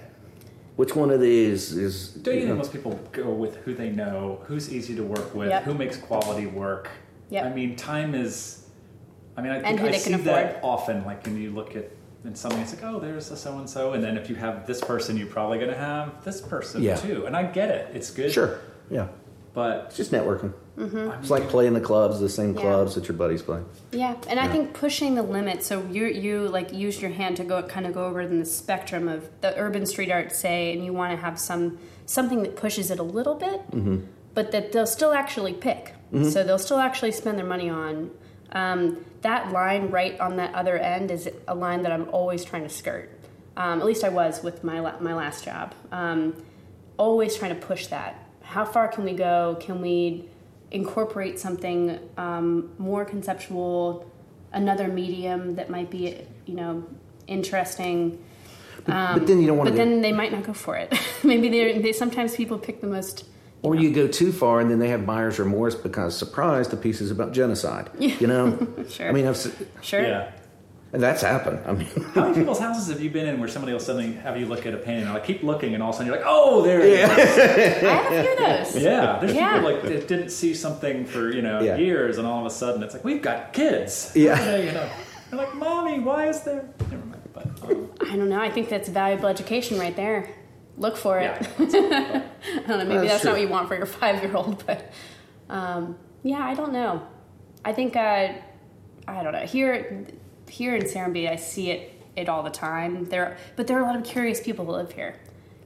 [0.76, 3.74] which one of these is?" Do you you think know- most people go with who
[3.74, 5.62] they know, who's easy to work with, Yp.
[5.64, 6.88] who makes quality work?
[7.30, 7.44] Yep.
[7.46, 8.56] I mean, time is.
[9.36, 11.04] I mean, I think I they see that often.
[11.04, 11.90] Like when you look at
[12.24, 14.66] and something, it's like, oh, there's a so and so, and then if you have
[14.66, 16.96] this person, you're probably going to have this person Yeah.
[16.96, 17.24] too.
[17.26, 18.30] And I get it; it's good.
[18.32, 18.58] Sure,
[18.90, 19.08] yeah,
[19.52, 20.52] but it's just networking.
[20.78, 21.20] Mm-hmm.
[21.20, 22.60] It's like playing the clubs, the same Yeah.
[22.62, 23.60] clubs that your buddies play.
[23.92, 25.62] Yeah, and I think pushing the limit.
[25.62, 28.46] So you you like use your hand to go kind of go over in the
[28.46, 32.56] spectrum of the urban street art, say, and you want to have some something that
[32.56, 33.60] pushes it a little bit,
[34.34, 35.94] but that they'll still actually pick.
[36.12, 38.10] So they'll still actually spend their money on.
[38.52, 42.62] Um, that line right on that other end is a line that I'm always trying
[42.64, 43.10] to skirt.
[43.56, 45.72] Um, at least I was with my la- my last job.
[45.92, 46.34] Um,
[46.96, 48.26] always trying to push that.
[48.50, 49.56] How far can we go?
[49.60, 50.24] Can we
[50.72, 54.10] incorporate something um, more conceptual,
[54.52, 56.84] another medium that might be, you know,
[57.28, 58.18] interesting?
[58.86, 59.82] but then you don't want But to.
[59.82, 60.92] then they might not go for it.
[61.22, 63.24] Maybe they they sometimes people pick the most.
[63.62, 67.00] Or you go too far and then they have buyer's remorse because surprise, the piece
[67.00, 67.90] is about genocide.
[67.98, 68.44] You know?
[68.88, 69.08] Sure.
[69.08, 69.36] I mean, I've,
[69.82, 70.02] Sure.
[70.02, 70.32] yeah.
[70.92, 71.60] And that's happened.
[71.66, 74.38] I mean, How many people's houses have you been in where somebody will suddenly have
[74.38, 76.16] you look at a painting and like keep looking, and all of a sudden you're
[76.16, 77.08] like, oh, there it is.
[77.08, 78.38] I have a few of
[78.74, 78.82] those.
[78.82, 79.54] Yeah, there's Yeah.
[79.58, 81.76] people like that didn't see something for you know Yeah.
[81.76, 84.12] years, and all of a sudden it's like we've got kids.
[84.14, 84.42] Yeah.
[84.44, 84.88] They, you know,
[85.30, 86.68] they're like, mommy, why is there?
[86.90, 87.22] Never mind.
[87.32, 88.40] But um, I don't know.
[88.40, 90.28] I think that's valuable education right there.
[90.76, 91.24] Look for it.
[91.24, 92.22] yeah,
[92.64, 92.84] I don't know.
[92.84, 94.90] Maybe That's that's, not what you want for your five year old, but
[95.48, 97.02] um, yeah, I don't know.
[97.64, 98.28] I think uh,
[99.06, 99.40] I don't know.
[99.40, 100.06] Here,
[100.50, 103.04] here in Serenbe, I see it it all the time.
[103.06, 105.14] There, but there are a lot of curious people who live here.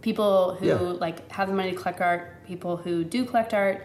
[0.03, 0.75] People who Yeah.
[0.77, 2.45] like have the money to collect art.
[2.47, 3.83] People who do collect art.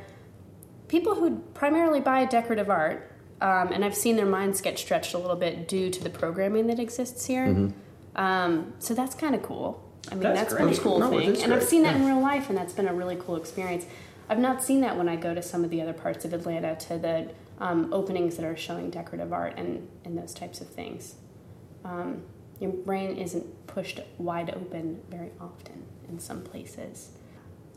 [0.90, 3.12] People who primarily buy decorative art.
[3.42, 6.68] Um, and I've seen their minds get stretched a little bit due to the programming
[6.68, 7.48] that exists here.
[7.48, 8.22] Mm-hmm.
[8.22, 9.82] Um, so that's kind of cool.
[10.12, 10.66] I mean, That's that's, great.
[10.66, 12.02] one cool No, thing, and I've seen that yeah.
[12.02, 13.86] in real life, and that's been a really cool experience.
[14.28, 16.76] I've not seen that when I go to some of the other parts of Atlanta
[16.88, 17.30] to the
[17.60, 21.16] um, openings that are showing decorative art and, and those types of things.
[21.84, 22.24] Um,
[22.60, 27.10] your brain isn't pushed wide open very often in some places.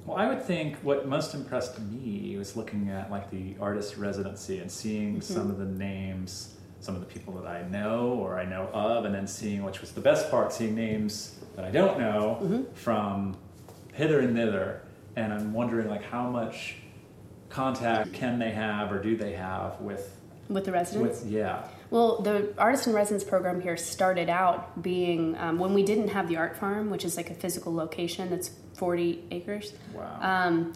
[0.06, 4.58] Well, I would think what most impressed me was looking at like the artist residency
[4.58, 8.44] and seeing some of the names, some of the people that I know or I
[8.44, 12.00] know of, and then seeing which was the best part, seeing names that I don't
[12.00, 13.36] know from
[13.92, 14.82] hither and thither.
[15.14, 16.76] And I'm wondering like how much
[17.52, 20.16] contact can they have or do they have with
[20.48, 21.22] With the residents?
[21.22, 21.66] with yeah.
[21.90, 26.26] Well, the artist in residence program here started out being um, when we didn't have
[26.28, 29.74] the art farm, which is like a physical location that's 40 acres.
[29.94, 30.18] Wow.
[30.22, 30.72] Um,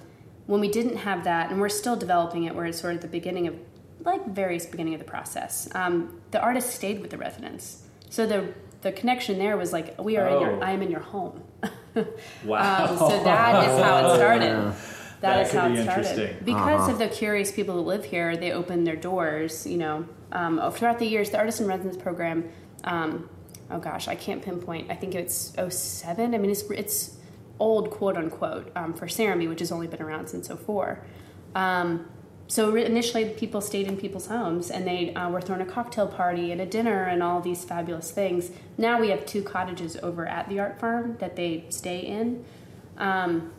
[0.47, 3.09] when we didn't have that, and we're still developing it, we're at sort of the
[3.09, 3.57] beginning of,
[4.05, 5.69] like various beginning of the process.
[5.75, 8.53] Um, the artist stayed with the residents, so the
[8.83, 10.41] the connection there was like we are in Oh.
[10.43, 11.43] your, I am in your home.
[12.45, 12.89] Wow.
[12.91, 14.75] Um, so that is how it started.
[15.21, 16.07] That is could how be it started.
[16.09, 16.37] interesting.
[16.45, 16.93] Because Uh-huh.
[16.93, 19.67] of the curious people who live here, they open their doors.
[19.67, 22.49] You know, um, throughout the years, the artist in residence program.
[22.85, 23.29] Um,
[23.71, 24.91] oh gosh, I can't pinpoint.
[24.91, 26.35] I think it's 07.
[26.35, 27.17] I mean, it's it's
[27.59, 31.01] old, quote unquote, um, for Serenbe, which has only been around since 04.
[31.55, 32.07] Um,
[32.49, 36.07] so ri- initially, people stayed in people's homes, and they uh, were throwing a cocktail
[36.07, 38.51] party and a dinner and all these fabulous things.
[38.79, 42.45] Now we have two cottages over at the art farm that they stay in.
[42.99, 43.53] Um,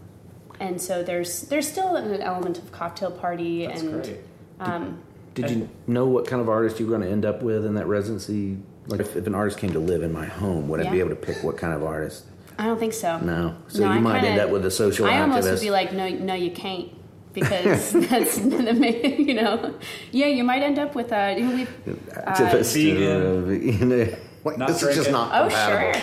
[0.59, 4.19] and so there's there's still an element of cocktail party That's and great.
[4.59, 4.99] um,
[5.33, 7.75] Did you know what kind of artist you were going to end up with in
[7.75, 8.57] that residency?
[8.87, 11.09] Like, if, if an artist came to live in my home, would I be able
[11.09, 12.23] to pick what kind of artist?
[12.57, 13.19] I don't think so.
[13.19, 13.55] No.
[13.67, 15.21] So No, you I might kinda- end up with a social I activist.
[15.21, 16.89] almost would be like, no, no, you can't,
[17.33, 19.75] because that's the main- you know,
[20.11, 21.35] yeah, you might end up with a.
[21.37, 22.73] You know, we've, activist.
[22.73, 23.03] vegan.
[23.03, 25.99] uh, you know, like, Not this is just not oh compatible.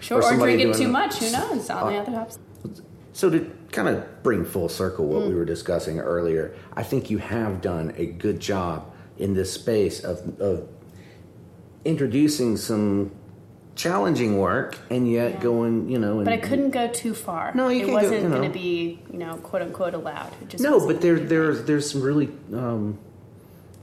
[0.00, 1.18] sure, sure, Or or, drinking too much.
[1.20, 1.70] Who knows?
[1.70, 2.40] On the other opposite.
[3.12, 5.28] So to kind of bring full circle what Mm.
[5.30, 10.02] we were discussing earlier, I think you have done a good job in this space
[10.04, 10.68] of, of
[11.84, 13.10] introducing some
[13.74, 15.40] challenging work and yet Yeah.
[15.40, 17.52] going, you know, and But I couldn't go too far.
[17.54, 18.36] No, you it wasn't you know.
[18.36, 20.30] going to be, you know, quote unquote allowed.
[20.60, 22.98] No, but there there's there's some really um,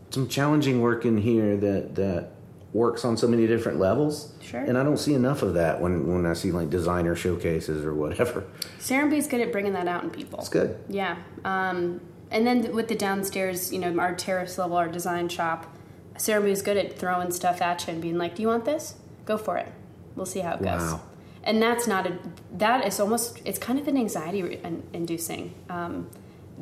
[0.09, 2.29] some challenging work in here that that
[2.73, 4.33] works on so many different levels.
[4.41, 4.61] Sure.
[4.61, 7.93] And I don't see enough of that when when I see like designer showcases or
[7.93, 8.45] whatever.
[8.79, 10.39] Serenbe's good at bringing that out in people.
[10.39, 10.77] It's good.
[10.87, 11.17] Yeah.
[11.43, 15.75] Um, and then with the downstairs, you know, our terrace level, our design shop,
[16.15, 18.95] Serenbe's good at throwing stuff at you and being like, "Do you want this?
[19.25, 19.67] Go for it.
[20.15, 21.01] We'll see how it goes." Wow.
[21.43, 22.17] And that's not a.
[22.53, 23.41] That is almost.
[23.43, 24.59] It's kind of an anxiety re-
[24.93, 25.53] inducing.
[25.69, 26.09] Um,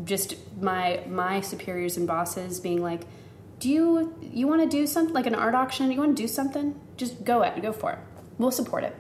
[0.06, 3.02] just my my superiors and bosses being like,
[3.60, 5.92] "Do you you want to do something like an art auction?
[5.92, 6.80] You want to do something?
[6.98, 8.00] Just go at go for it.
[8.38, 8.96] We'll support it."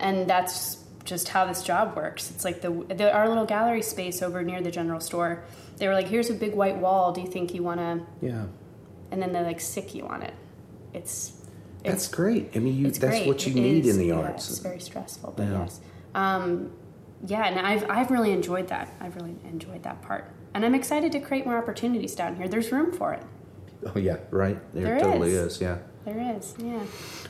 [0.00, 2.30] and that's just how this job works.
[2.32, 5.44] It's like the, the our little gallery space over near the general store.
[5.76, 7.12] They were like, "Here's a big white wall.
[7.12, 8.44] Do you think you want to?" Yeah.
[9.10, 10.34] And then they like sick you on it.
[10.92, 11.32] It's
[11.84, 12.50] That's great.
[12.56, 13.26] I mean, you, it's that's great.
[13.28, 14.48] what you It need is- in the yeah, arts.
[14.50, 15.62] it's very stressful, but Yeah.
[15.62, 15.80] yes,
[16.14, 16.72] um,
[17.26, 17.44] yeah.
[17.46, 18.88] And I've I've really enjoyed that.
[19.00, 22.48] I've really enjoyed that part, and I'm excited to create more opportunities down here.
[22.48, 23.22] There's room for it.
[23.86, 24.58] Oh yeah, right.
[24.74, 25.54] There, There totally is.
[25.56, 25.60] is.
[25.60, 25.78] Yeah.
[26.04, 26.80] There is, yeah.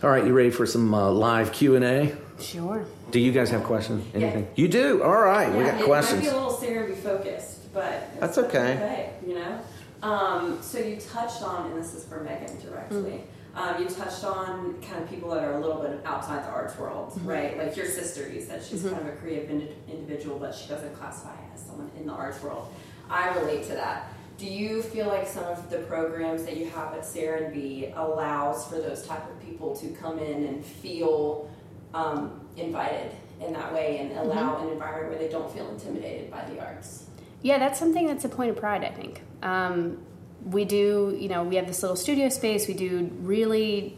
[0.02, 2.16] All right, you ready for some uh, live Q and A?
[2.40, 2.84] Sure.
[3.10, 4.02] Do you guys have questions?
[4.14, 4.48] Anything?
[4.56, 5.02] You do.
[5.02, 6.22] All right, we Yeah, got it questions.
[6.22, 8.74] might be a little Serenbe focused, but That's it's okay.
[8.74, 9.60] okay, you know.
[10.02, 13.24] Um, so you touched on, and this is for Megan directly.
[13.54, 16.76] Um, you touched on kind of people that are a little bit outside the arts
[16.78, 17.56] world, right?
[17.58, 20.94] Like your sister, you said she's kind of a creative indi- individual, but she doesn't
[20.96, 22.72] classify as someone in the arts world.
[23.10, 24.08] I relate to that.
[24.38, 28.76] Do you feel like some of the programs that you have at Serenbe allows for
[28.76, 31.50] those type of people to come in and feel
[31.94, 36.44] um, invited in that way and allow an environment where they don't feel intimidated by
[36.46, 37.06] the arts?
[37.42, 39.22] Yeah, that's something that's a point of pride, I think.
[39.42, 39.98] Um,
[40.44, 42.68] we do, you know, we have this little studio space.
[42.68, 43.96] We do really,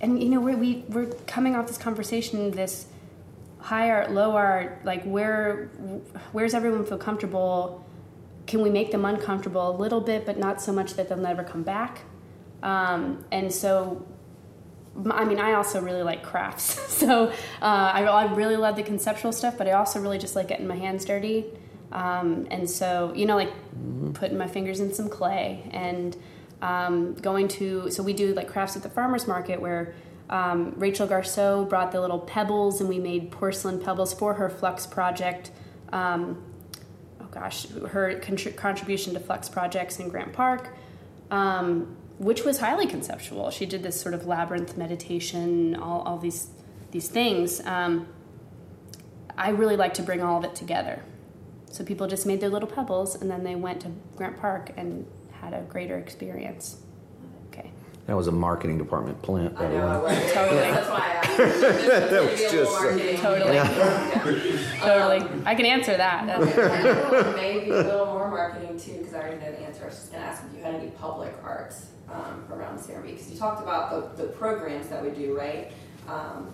[0.00, 2.86] and you know, we're, we, we're coming off this conversation, this
[3.58, 5.66] high art, low art, like where,
[6.32, 7.84] where's everyone feel comfortable?
[8.50, 11.44] Can we make them uncomfortable a little bit, but not so much that they'll never
[11.52, 11.92] come back?
[12.72, 13.74] Um, and so
[15.20, 16.68] I mean, I also really like crafts.
[17.00, 17.12] So
[17.68, 20.66] uh, I, I really love the conceptual stuff, but I also really just like getting
[20.66, 21.38] my hands dirty.
[21.92, 23.52] Um, and so, you know, like
[24.20, 26.16] putting my fingers in some clay and
[26.60, 29.94] um, going to, so we do like crafts at the farmer's market where
[30.30, 34.86] Um, Rachel Garceau brought the little pebbles, and we made porcelain pebbles for her Flux
[34.86, 35.50] project.
[35.92, 36.36] Um,
[37.30, 40.74] gosh, her contri- contribution to Flux projects in Grant Park,
[41.30, 43.50] um, which was highly conceptual.
[43.50, 46.48] She did this sort of labyrinth meditation, all, all these
[46.90, 47.64] these things.
[47.66, 48.08] Um,
[49.38, 51.02] I really like to bring all of it together.
[51.70, 55.06] So people just made their little pebbles, and then they went to Grant Park and
[55.30, 56.82] had a greater experience.
[58.10, 58.14] Okay.
[58.14, 59.54] That was a marketing department plant.
[59.56, 60.16] I by the know, way.
[60.16, 60.32] right?
[60.34, 60.60] Totally.
[60.62, 61.36] That's why I asked.
[62.10, 64.58] that was just- Totally.
[64.80, 65.42] Totally.
[65.46, 66.26] I can answer that.
[66.26, 69.84] That's- Maybe a little more marketing too, because I already know the answer.
[69.84, 71.72] I was just going to ask if you had any public art
[72.10, 75.70] um, around CRB, because you talked about the, the programs that we do, right?
[76.08, 76.52] Um,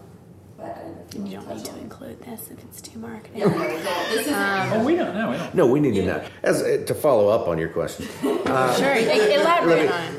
[0.57, 2.51] but I don't know if you, You want don't to need to on include this
[2.51, 3.39] if it's too marketing.
[3.41, 3.83] Yeah, no, we don't.
[4.11, 5.31] This is Oh, we don't know.
[5.31, 5.55] We don't.
[5.55, 6.25] No, we need to know.
[6.43, 10.15] As uh, to follow up on your question, sure, e- elaborate on.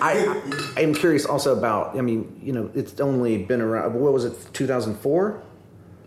[0.00, 1.96] I, I am curious also about.
[1.96, 3.94] I mean, you know, it's only been around.
[3.94, 4.34] What was it?
[4.52, 5.42] 2004.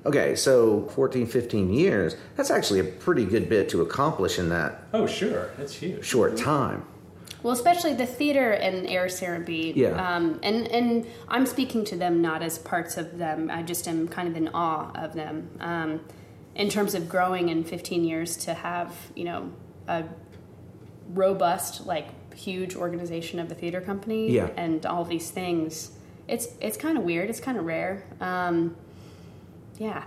[0.06, 2.16] Okay, so 14, 15 years.
[2.36, 5.50] That's actually a pretty good bit to accomplish in that Oh, sure.
[5.58, 6.06] That's huge.
[6.06, 6.86] short time.
[7.46, 9.76] Well, especially the theater and Air Serenbe.
[9.76, 9.90] Yeah.
[9.90, 13.52] Um, and, and I'm speaking to them not as parts of them.
[13.52, 15.52] I just am kind of in awe of them.
[15.60, 16.00] Um,
[16.56, 19.52] in terms of growing in 15 years to have, you know,
[19.88, 20.06] a
[21.10, 24.50] robust, like, huge organization of the theater company Yeah.
[24.58, 25.92] and all these things.
[26.28, 27.30] It's, it's kind of weird.
[27.30, 28.08] It's kind of rare.
[28.22, 28.76] Um,
[29.78, 30.04] yeah.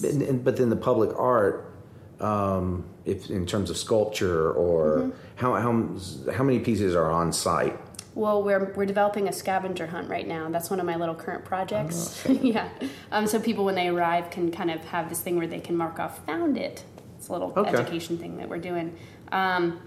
[0.00, 1.74] But, but then the public art,
[2.20, 5.10] um, if in terms of sculpture or
[5.40, 7.78] how, how how many pieces are on site?
[8.14, 10.50] Well, we're we're developing a scavenger hunt right now.
[10.50, 12.22] That's one of my little current projects.
[12.28, 12.68] yeah.
[13.10, 15.76] Um, so people, when they arrive, can kind of have this thing where they can
[15.76, 16.84] mark off "found it."
[17.16, 17.70] It's a little Okay.
[17.70, 18.96] education thing that we're doing.
[19.32, 19.80] Um,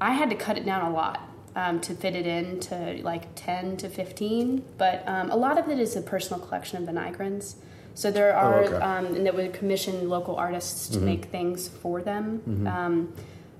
[0.00, 3.24] I had to cut it down a lot um, to fit it in to like
[3.34, 6.92] ten to fifteen, but um, a lot of it is a personal collection of the
[6.92, 7.56] Nygrens.
[7.94, 8.76] So there are, okay.
[8.76, 12.42] um, and that would commission local artists to make things for them.
[12.68, 13.12] Um,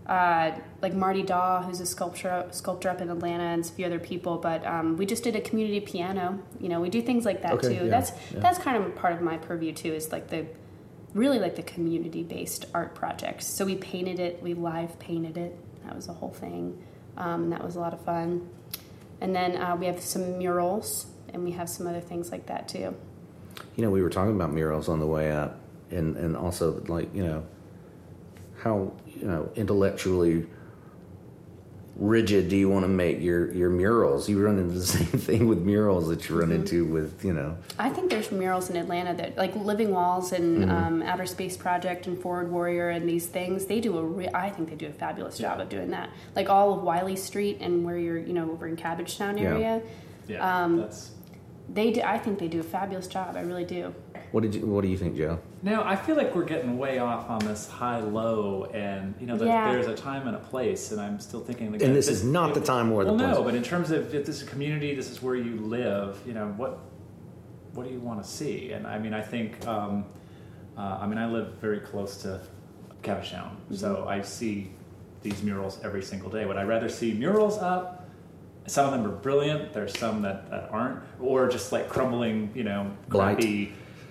[0.08, 3.98] uh, like Marty Daw, who's a sculptor sculptor up in Atlanta, and a few other
[3.98, 4.38] people.
[4.38, 6.38] But um, we just did a community piano.
[6.60, 7.84] You know, we do things like that Okay, too.
[7.84, 8.40] yeah, that's yeah.
[8.40, 9.92] that's kind of part of my purview too.
[9.92, 10.46] Is like the
[11.12, 13.46] really like the community based art projects.
[13.46, 15.58] So we painted it, we live painted it.
[15.84, 16.82] That was the whole thing,
[17.16, 18.48] um, and that was a lot of fun.
[19.20, 22.68] And then uh, we have some murals, and we have some other things like that
[22.68, 22.94] too.
[23.76, 27.14] You know, we were talking about murals on the way up, and and also like
[27.14, 27.44] you know
[28.62, 30.46] how you know intellectually
[31.96, 34.28] rigid do you want to make your your murals?
[34.28, 37.56] You run into the same thing with murals that you run into with you know.
[37.78, 40.70] I think there's murals in Atlanta that, like Living Walls and Mm-hmm.
[40.70, 44.02] um, Outer Space Project and Forward Warrior and these things, they do a.
[44.04, 46.10] Re- I think they do a fabulous job of doing that.
[46.36, 49.44] Like all of Wylie Street and where you're, you know, over in Cabbagetown Yeah.
[49.48, 49.82] area,
[50.28, 50.64] Yeah.
[50.64, 51.10] Um, that's.
[51.68, 52.00] they do.
[52.02, 53.36] I think they do a fabulous job.
[53.36, 53.94] I really do.
[54.32, 55.38] What did you What do you think, Joe?
[55.62, 59.36] No, I feel like we're getting way off on this high low, and you know,
[59.36, 59.72] that Yeah.
[59.72, 61.72] there's a time and a place, and I'm still thinking.
[61.72, 63.36] Like, And this is not the time or the well, place.
[63.36, 66.18] no, but in terms of if this is a community, this is where you live.
[66.26, 66.78] You know, what
[67.74, 68.72] what do you want to see?
[68.72, 70.04] And I mean, I think, um,
[70.76, 72.40] uh, I mean, I live very close to
[73.02, 74.72] Caversham, so I see
[75.22, 76.44] these murals every single day.
[76.44, 78.08] Would I rather see murals up?
[78.66, 79.72] Some of them are brilliant.
[79.72, 83.70] There's some that, that aren't, or just like crumbling, you know, Blight.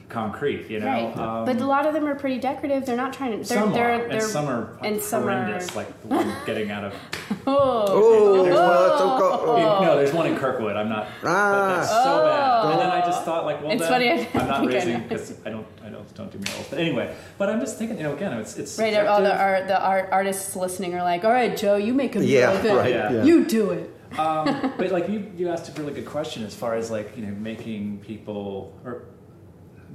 [0.09, 0.69] Crappy concrete.
[0.69, 1.17] You know, right.
[1.17, 2.85] Um, but a lot of them are pretty decorative.
[2.85, 3.37] They're not trying to.
[3.37, 6.71] They're, some they're, are, they're, and some are and some are- like the one getting
[6.71, 6.93] out of.
[7.49, 8.65] Oh, Oh, There's what?
[9.01, 10.75] Oh, No, there's one in Kirkwood.
[10.75, 11.07] I'm not.
[11.23, 11.51] Ah.
[11.51, 12.71] but that's so bad.
[12.71, 15.03] And then I just thought, like, well, It's then funny, I I'm not I raising
[15.03, 16.67] because I don't, I don't, don't do murals.
[16.69, 18.93] But anyway, but I'm just thinking, you know, again, it's it's right.
[19.07, 19.39] All the subjective.
[19.41, 22.63] art, the art artists listening are like, "All right, Joe, you make a Yeah, mural
[22.63, 22.75] then.
[22.75, 22.89] right.
[22.93, 23.11] Yeah.
[23.13, 23.23] Yeah.
[23.23, 26.75] You do it." um, but like you, you asked a really good question as far
[26.75, 29.03] as like you know making people or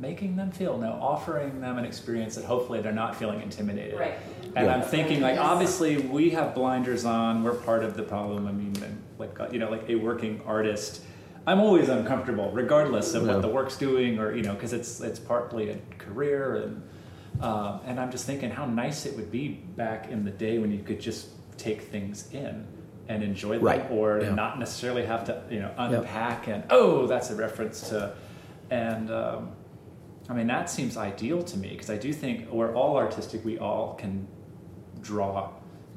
[0.00, 4.14] making them feel no offering them an experience that hopefully they're not feeling intimidated Right.
[4.56, 4.74] and Yeah.
[4.74, 5.44] i'm thinking like Yes.
[5.44, 9.48] obviously we have blinders on we're part of the problem i mean and like uh,
[9.52, 11.02] you know like a working artist
[11.46, 13.34] i'm always uncomfortable regardless of Yeah.
[13.34, 16.82] what the work's doing or you know because it's it's partly a career and
[17.42, 20.70] um, and i'm just thinking how nice it would be back in the day when
[20.72, 21.28] you could just
[21.58, 22.66] take things in
[23.08, 23.90] and enjoy them Right.
[23.90, 24.34] or Yeah.
[24.34, 28.14] not necessarily have to you know unpack and oh that's a reference to
[28.70, 29.50] and um,
[30.28, 33.58] i mean that seems ideal to me because i do think we're all artistic we
[33.58, 34.26] all can
[35.00, 35.50] draw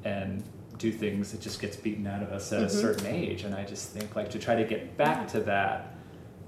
[0.03, 0.43] and
[0.78, 2.80] do things it just gets beaten out of us at a mm-hmm.
[2.80, 5.95] certain age and i just think like to try to get back to that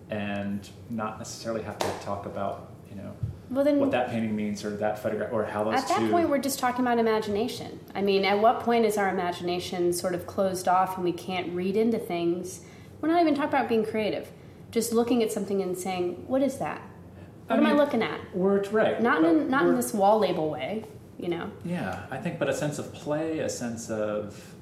[0.09, 3.13] and not necessarily have to talk about you know
[3.49, 6.09] Well, then what that painting means or that photograph or how those At that two
[6.09, 7.79] point, we're just talking about imagination.
[7.95, 11.53] I mean, at what point is our imagination sort of closed off and we can't
[11.53, 12.61] read into things?
[13.01, 14.31] We're not even talking about being creative.
[14.69, 16.81] just looking at something and saying, "What is that?
[17.47, 19.01] What I am I looking at?" We're right.
[19.01, 20.83] Not but in not in this wall label way,
[21.17, 21.49] you know.
[21.65, 24.53] Yeah, I think, but a sense of play, a sense of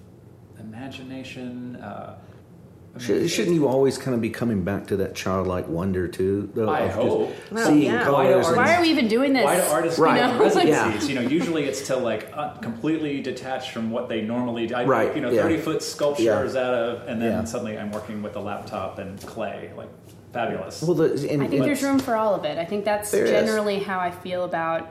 [0.59, 1.75] imagination.
[1.77, 5.67] Uh, I mean, Should, shouldn't you always kind of be coming back to that childlike
[5.67, 6.49] wonder too?
[6.55, 7.35] Though, I of just hope.
[7.51, 8.09] Well, seeing yeah.
[8.09, 8.47] Why do colors.
[8.47, 9.43] and- Why are we even doing this?
[9.43, 10.13] Why do artists Right.
[10.13, 10.43] make You know?
[10.45, 11.09] residencies?
[11.09, 11.15] Yeah.
[11.21, 14.75] You know, usually it's to like uh, completely detached from what they normally do.
[14.75, 15.41] I Right, you know, yeah.
[15.41, 16.23] thirty foot sculptures
[16.55, 16.61] Yeah.
[16.61, 17.43] out of, and then Yeah.
[17.43, 19.89] suddenly I'm working with a laptop and clay, like
[20.35, 20.81] fabulous.
[20.83, 22.57] well, the, and, I think there's room for all of it.
[22.59, 23.31] I think that's There is.
[23.31, 24.87] generally how I feel about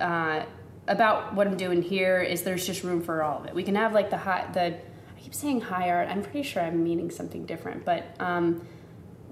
[0.00, 0.44] uh,
[0.86, 2.20] about what I'm doing here.
[2.22, 3.54] Is there's just room for all of it.
[3.54, 4.66] We can have like the high the
[5.16, 6.08] I keep saying high art.
[6.08, 8.62] I'm pretty sure I'm meaning something different, but um,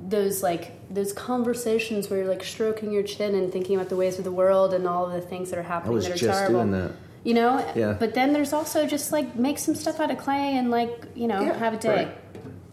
[0.09, 4.19] those like those conversations where you're like stroking your chin and thinking about the ways
[4.19, 6.19] of the world and all of the things that are I happening was that are
[6.19, 6.61] just terrible.
[6.61, 6.93] doing that.
[7.25, 7.97] You know, Yeah.
[7.99, 11.27] but then there's also just like make some stuff out of clay and like you
[11.27, 11.97] know Yeah, have a day.
[12.05, 12.19] right.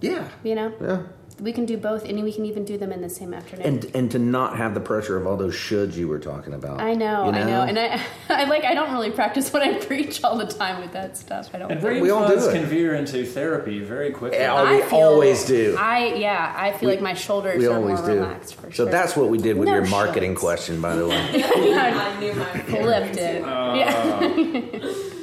[0.01, 1.03] Yeah, You know, yeah.
[1.39, 3.65] We can do both, and we can even do them in the same afternoon.
[3.65, 6.79] And and to not have the pressure of all those shoulds you were talking about.
[6.81, 8.63] I know, you I know, and I, I like.
[8.63, 11.49] I don't really practice what I preach all the time with that stuff.
[11.53, 11.71] I don't.
[11.71, 12.53] and brain We all do it.
[12.53, 14.39] can veer into therapy very quickly.
[14.39, 15.75] Yeah, I we feel- always do.
[15.79, 18.15] I yeah, I feel like my shoulders we are always more do.
[18.15, 20.39] relaxed for so that's what we did with No your marketing shoulds.
[20.39, 21.15] question, by the way.
[21.33, 23.43] I knew my flipped it.
[23.43, 24.93] Uh, yeah.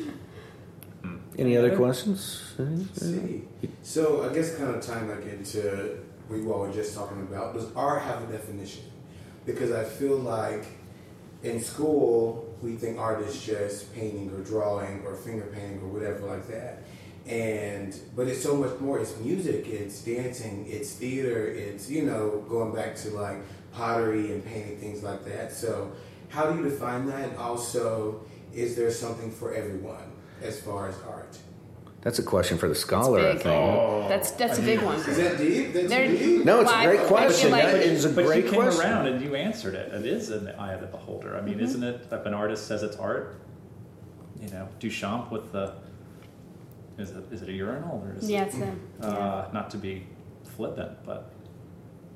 [1.41, 2.53] Any other questions?
[2.93, 3.49] see.
[3.83, 7.55] So I guess kind of tying like into what you all were just talking about,
[7.55, 8.85] does art have a definition?
[9.47, 10.67] Because I feel like
[11.43, 16.27] in school we think art is just painting or drawing or finger painting or whatever
[16.27, 16.83] like that.
[17.27, 18.99] And but it's so much more.
[18.99, 23.39] It's music, it's dancing, it's theater, it's you know going back to like
[23.73, 25.53] pottery and painting things like that.
[25.53, 25.91] So
[26.29, 27.31] how do you define that?
[27.31, 30.10] And also, is there something for everyone
[30.43, 31.37] as far as art?
[32.03, 33.43] That's a question for the scholar, I big.
[33.43, 34.09] think.
[34.09, 34.97] That's that's a big one.
[34.97, 35.75] Is that deep?
[35.75, 36.45] That's There- deep.
[36.47, 37.51] No, it's a Well, I- great I feel question.
[37.51, 38.81] like- That is a but great you came question.
[38.91, 39.93] around and you answered it.
[39.93, 41.37] It is in the eye of the beholder.
[41.37, 41.65] I mean, Mm-hmm.
[41.65, 42.07] isn't it?
[42.11, 43.35] If an artist says it's art,
[44.41, 45.75] you know, Duchamp with the
[46.97, 48.55] is it is it a urinal or is Yeah, it,
[49.03, 50.07] a, uh, not to be
[50.45, 51.31] flippant, but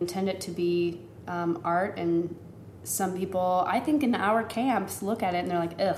[0.01, 2.35] intend it to be um, art, and
[2.85, 5.97] some people, I think, in our camps, look at it and they're like, ugh,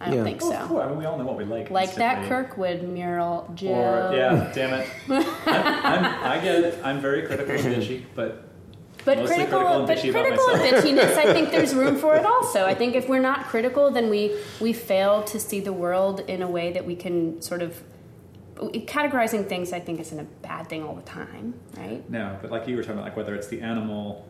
[0.00, 0.24] I don't Yeah.
[0.24, 0.66] think oh, of so.
[0.66, 0.84] course.
[0.84, 1.70] I mean, we all know what we like.
[1.70, 2.28] Like that.
[2.28, 3.68] Kirkwood mural, Joe.
[3.68, 4.88] Or yeah, damn it.
[5.08, 6.78] I'm, I'm, I get it.
[6.84, 8.48] I'm very critical and bitchy, but
[9.04, 12.16] But Mostly critical, critical and but about critical and bitchiness, I think there's room for
[12.16, 12.64] it also.
[12.64, 16.42] I think if we're not critical, then we we fail to see the world in
[16.42, 17.82] a way that we can sort of
[18.56, 19.72] categorizing things.
[19.72, 22.08] I think isn't a bad thing all the time, right?
[22.10, 22.38] no.
[22.42, 24.26] But like you were talking about, like whether it's the animal,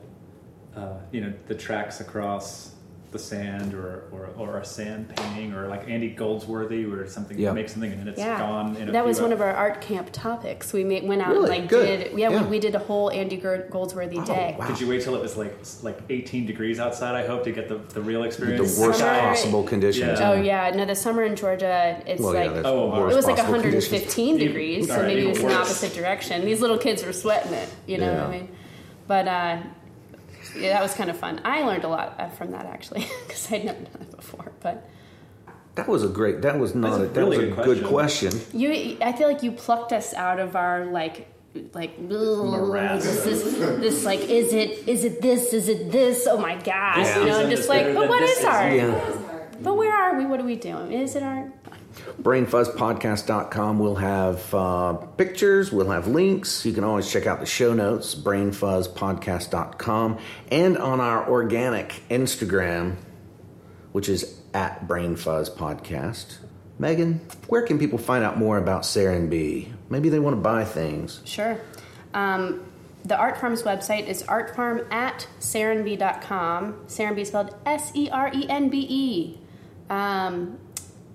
[0.77, 2.74] uh, you know, the tracks across
[3.15, 7.53] the sand, or, or or a sand painting, or like Andy Goldsworthy, or something Yeah.
[7.53, 8.75] makes something and then it's Yeah, gone.
[8.77, 10.73] In a that few was one of our art camp topics.
[10.73, 11.51] We made, went out Really?
[11.53, 11.87] and like Good.
[12.11, 12.43] did yeah, Yeah.
[12.43, 14.57] We, we did a whole Andy Gerd- Goldsworthy day.
[14.59, 14.67] wow.
[14.67, 17.15] Did you wait till it was like like 18 degrees outside?
[17.15, 18.59] I hope to get the, the real experience.
[18.59, 18.79] The experience.
[18.89, 20.19] worst Summer- possible conditions.
[20.19, 20.31] Yeah.
[20.31, 23.17] Oh yeah, no, the summer in Georgia, it's Well, like yeah, Oh, it worst it
[23.17, 25.67] was like 115 Even- degrees, so alright, maybe it was even in worse.
[25.69, 26.45] opposite direction.
[26.45, 28.49] These little kids were sweating it, you know what I mean?
[29.07, 29.59] But uh,
[30.57, 31.41] yeah, that was kind of fun.
[31.45, 34.53] I learned a lot uh, from that actually because I'd never done it before.
[34.61, 34.89] But
[35.75, 36.43] That was a great.
[36.43, 36.99] That was not.
[36.99, 38.33] That's a a, that was a good good question.
[38.53, 41.29] you, I feel like you plucked us out of our like.
[41.73, 43.43] Like this, this,
[43.79, 46.27] this, like, is it, is it this, is it this?
[46.27, 48.39] Oh my gosh, This you know, I'm just like, but what is what this is
[48.39, 48.51] isn't.
[48.51, 48.75] art?
[48.75, 49.17] Yeah.
[49.63, 50.27] But where are we?
[50.27, 50.91] What are we doing?
[50.91, 51.53] Is it art?
[52.23, 57.75] brainfuzzpodcast.com we'll have uh, pictures we'll have links you can always check out the show
[57.75, 60.19] notes brainfuzzpodcast.com
[60.51, 62.97] and on our organic instagram
[63.93, 66.37] which is at brainfuzzpodcast
[66.79, 71.21] megan where can people find out more about Serenbe maybe they want to buy things
[71.25, 71.59] Sure.
[72.15, 72.65] Um,
[73.05, 76.73] the Art Farm's website is artfarm at serenbe.com.
[76.87, 79.39] Serenbe spelled S E R E N B E.
[79.91, 80.59] Um,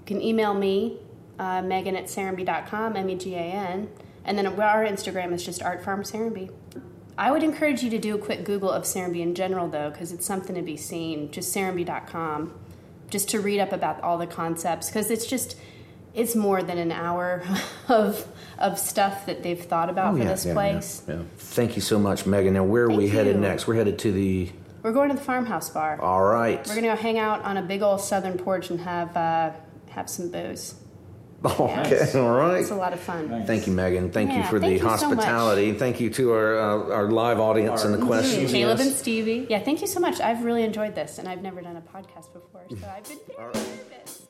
[0.10, 0.98] can email me,
[1.38, 3.90] uh, Megan at serenbe.com, M E G A N.
[4.26, 6.52] And then our Instagram is just Art Farm Serenbe.
[7.18, 10.12] I would encourage you to do a quick Google of Serenbe in general, though, because
[10.12, 11.32] it's something to be seen.
[11.32, 12.54] Just serenbe.com,
[13.12, 15.56] just to read up about all the concepts, because it's just
[16.16, 17.44] it's more than an hour
[17.88, 21.04] of of stuff that they've thought about for this place.
[21.08, 21.24] Oh, yeah, yeah.
[21.38, 23.42] thank you so much megan now where are we Thank headed you.
[23.42, 24.50] next we're headed to the
[24.82, 26.02] We're going to the farmhouse bar.
[26.02, 29.16] all right We're gonna go hang out on a big old southern porch and have
[29.16, 29.52] uh,
[29.90, 30.76] have some booze.
[31.46, 32.16] okay Nice.
[32.16, 33.30] all right It's a lot of fun.
[33.32, 33.48] Nice.
[33.48, 34.12] Thank you, Megan.
[34.12, 35.72] Thank you for thank the you so hospitality.
[35.74, 38.52] thank you to our uh, our live audience and the questions.
[38.52, 38.88] Caleb yes.
[38.88, 39.48] and Stevie.
[39.50, 40.20] Yeah, thank you so much.
[40.20, 43.54] I've really enjoyed this, and I've never done a podcast before, so I've been very
[43.54, 44.28] nervous.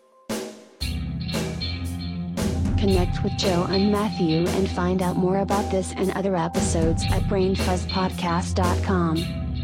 [2.79, 7.23] Connect with Joe and Matthew and find out more about this and other episodes at
[7.23, 9.17] brainfuzzpodcast.com.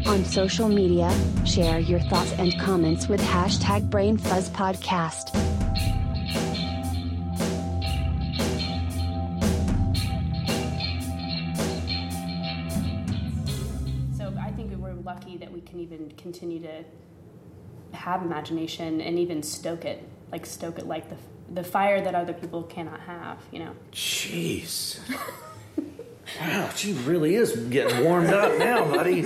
[0.06, 1.10] On social media,
[1.46, 5.55] share your thoughts and comments with hashtag brainfuzzpodcast.
[16.26, 16.84] Continue to
[17.96, 20.02] have imagination and even stoke it,
[20.32, 21.16] like stoke it like the
[21.54, 23.38] the fire that other people cannot have.
[23.52, 23.72] You know.
[23.92, 24.98] Jeez.
[26.40, 29.22] wow, she really is getting warmed up now, buddy.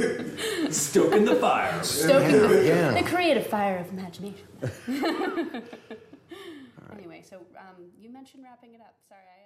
[0.71, 1.83] Stoking the fire.
[1.83, 2.91] Stoking the, Yeah.
[2.91, 4.47] the creative fire of imagination.
[6.99, 8.95] Anyway, so um, you mentioned wrapping it up.
[9.09, 9.40] Sorry, I.